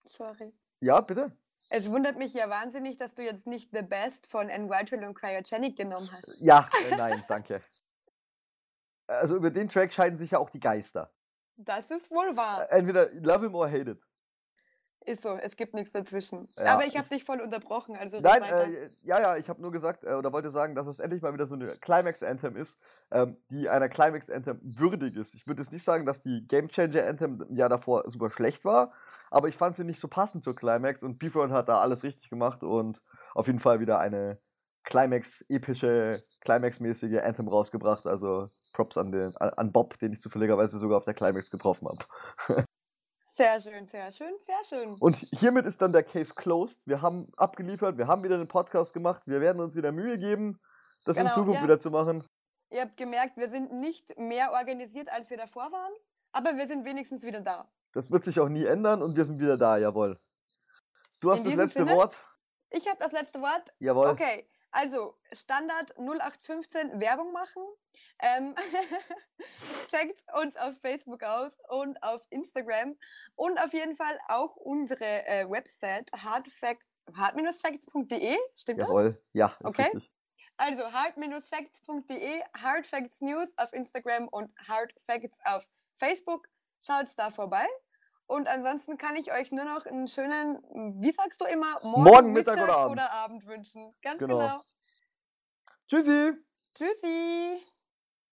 Sorry. 0.05 0.53
Ja, 0.81 1.01
bitte. 1.01 1.33
Es 1.71 1.91
wundert 1.91 2.19
mich 2.19 2.35
ja 2.35 2.51
wahnsinnig, 2.51 2.99
dass 2.99 3.15
du 3.15 3.23
jetzt 3.23 3.47
nicht 3.47 3.71
The 3.73 3.83
Best 3.83 4.27
von 4.27 4.49
Envitril 4.49 5.05
und 5.05 5.15
Cryogenic 5.15 5.77
genommen 5.77 6.11
hast. 6.13 6.41
Ja, 6.41 6.69
äh, 6.91 6.97
nein, 6.97 7.25
danke. 7.29 7.63
Also 9.07 9.37
über 9.37 9.51
den 9.51 9.69
Track 9.69 9.93
scheiden 9.93 10.19
sich 10.19 10.33
ja 10.33 10.39
auch 10.39 10.51
die 10.51 10.61
Geister. 10.61 11.11
Das 11.57 11.91
ist 11.91 12.11
wohl 12.11 12.37
wahr. 12.37 12.71
Entweder 12.71 13.11
love 13.15 13.45
him 13.45 13.55
or 13.55 13.69
hate 13.69 13.91
it. 13.91 13.99
Ist 15.05 15.23
so, 15.23 15.31
es 15.31 15.57
gibt 15.57 15.75
nichts 15.75 15.93
dazwischen. 15.93 16.49
Ja. 16.57 16.75
Aber 16.75 16.87
ich 16.87 16.97
habe 16.97 17.09
dich 17.09 17.25
voll 17.25 17.41
unterbrochen, 17.41 17.97
also 17.97 18.21
Nein, 18.21 18.43
äh, 18.43 18.91
ja, 19.03 19.21
ja, 19.21 19.37
ich 19.37 19.49
habe 19.49 19.61
nur 19.61 19.73
gesagt 19.73 20.05
äh, 20.05 20.15
oder 20.15 20.33
wollte 20.33 20.51
sagen, 20.53 20.77
dass 20.77 20.87
es 20.87 21.01
endlich 21.01 21.23
mal 21.23 21.35
wieder 21.35 21.47
so 21.47 21.57
eine 21.57 21.73
Climax 21.79 22.23
Anthem 22.23 22.57
ist, 22.57 22.79
ähm, 23.11 23.37
die 23.51 23.69
einer 23.69 23.89
Climax 23.89 24.31
Anthem 24.31 24.61
würdig 24.63 25.17
ist. 25.17 25.35
Ich 25.35 25.47
würde 25.47 25.61
jetzt 25.63 25.73
nicht 25.73 25.85
sagen, 25.85 26.07
dass 26.07 26.23
die 26.23 26.47
Game 26.47 26.69
Changer 26.69 27.05
Anthem 27.07 27.45
im 27.49 27.57
Jahr 27.57 27.69
davor 27.69 28.09
super 28.09 28.31
schlecht 28.31 28.65
war, 28.65 28.93
aber 29.31 29.49
ich 29.49 29.57
fand 29.57 29.77
sie 29.77 29.85
nicht 29.85 29.99
so 29.99 30.07
passend 30.07 30.45
zur 30.45 30.55
Climax 30.55 31.03
und 31.03 31.19
Beefront 31.19 31.53
hat 31.53 31.69
da 31.69 31.81
alles 31.81 32.05
richtig 32.05 32.31
gemacht 32.31 32.63
und 32.63 33.03
auf 33.35 33.49
jeden 33.49 33.61
Fall 33.61 33.81
wieder 33.81 33.99
eine 33.99 34.39
Climax 34.85 35.45
epische 35.49 36.23
Climax-mäßige 36.43 37.23
Anthem 37.23 37.49
rausgebracht. 37.49 38.07
Also 38.07 38.51
Props 38.73 38.97
an, 38.97 39.13
den, 39.13 39.37
an 39.37 39.73
Bob, 39.73 39.99
den 39.99 40.13
ich 40.13 40.21
zufälligerweise 40.21 40.79
sogar 40.79 40.99
auf 40.99 41.05
der 41.05 41.15
Climax 41.15 41.51
getroffen 41.51 41.89
habe. 41.89 42.05
Sehr 43.35 43.59
schön, 43.61 43.87
sehr 43.87 44.13
schön, 44.13 44.35
sehr 44.41 44.63
schön. 44.63 44.95
Und 45.01 45.17
hiermit 45.17 45.65
ist 45.65 45.81
dann 45.81 45.95
der 45.95 46.03
Case 46.03 46.35
closed. 46.35 46.83
Wir 46.85 47.01
haben 47.01 47.33
abgeliefert, 47.39 47.97
wir 47.97 48.07
haben 48.07 48.23
wieder 48.23 48.35
einen 48.35 48.47
Podcast 48.47 48.93
gemacht. 48.93 49.23
Wir 49.25 49.41
werden 49.41 49.63
uns 49.63 49.75
wieder 49.75 49.91
Mühe 49.91 50.19
geben, 50.19 50.61
das 51.07 51.17
genau, 51.17 51.31
in 51.31 51.35
Zukunft 51.35 51.61
ja. 51.61 51.65
wieder 51.65 51.81
zu 51.81 51.91
machen. 51.91 52.29
Ihr 52.69 52.83
habt 52.83 52.99
gemerkt, 52.99 53.39
wir 53.39 53.49
sind 53.49 53.73
nicht 53.73 54.19
mehr 54.19 54.53
organisiert, 54.53 55.11
als 55.11 55.31
wir 55.31 55.39
davor 55.39 55.73
waren, 55.73 55.93
aber 56.33 56.59
wir 56.59 56.67
sind 56.67 56.85
wenigstens 56.85 57.23
wieder 57.23 57.41
da. 57.41 57.73
Das 57.95 58.11
wird 58.11 58.27
sich 58.27 58.39
auch 58.39 58.51
nie 58.51 58.67
ändern 58.67 59.01
und 59.01 59.17
wir 59.17 59.25
sind 59.25 59.41
wieder 59.41 59.57
da, 59.57 59.79
jawohl. 59.79 60.21
Du 61.21 61.31
hast 61.31 61.47
das 61.47 61.55
letzte 61.55 61.87
Sinne, 61.87 61.97
Wort. 61.97 62.19
Ich 62.69 62.87
habe 62.87 62.99
das 62.99 63.13
letzte 63.13 63.41
Wort. 63.41 63.73
Jawohl. 63.79 64.09
Okay, 64.09 64.47
also, 64.73 65.19
Standard 65.33 65.95
0815 65.99 66.99
Werbung 66.99 67.33
machen. 67.33 67.63
Ähm, 68.21 68.55
checkt 69.89 70.25
uns 70.41 70.57
auf 70.57 70.75
Facebook 70.81 71.23
aus 71.23 71.59
und 71.69 72.03
auf 72.03 72.23
Instagram 72.31 72.97
und 73.35 73.59
auf 73.59 73.73
jeden 73.73 73.97
Fall 73.97 74.19
auch 74.29 74.57
unsere 74.57 75.27
äh, 75.27 75.49
Website 75.49 76.11
hardfact, 76.13 76.83
hard-facts.de. 77.15 78.37
Stimmt 78.55 78.81
Jawohl. 78.81 79.13
das? 79.13 79.23
ja. 79.33 79.57
Okay. 79.63 79.91
Richtig. 79.93 80.11
Also 80.57 80.93
hard-facts.de, 80.93 82.43
Hardfacts 82.57 83.21
News 83.21 83.53
auf 83.57 83.73
Instagram 83.73 84.29
und 84.29 84.51
Hardfacts 84.69 85.39
auf 85.45 85.69
Facebook. 85.99 86.49
Schaut 86.81 87.09
da 87.17 87.31
vorbei. 87.31 87.67
Und 88.33 88.49
ansonsten 88.49 88.97
kann 88.97 89.15
ich 89.17 89.31
euch 89.31 89.53
nur 89.53 89.67
noch 89.67 89.85
einen 89.85 90.09
schönen, 90.09 90.57
wie 91.03 91.13
sagst 91.13 91.39
du 91.43 91.45
immer, 91.45 91.79
morgen, 91.83 92.03
morgen 92.03 92.33
Mittag, 92.33 92.55
Mittag, 92.55 92.65
oder, 92.67 92.79
Abend. 92.79 92.93
oder 92.93 93.13
Abend 93.13 93.47
wünschen. 93.47 93.95
Ganz 94.01 94.19
genau. 94.21 94.39
genau. 94.39 94.63
Tschüssi. 95.87 96.33
Tschüssi. 96.75 97.63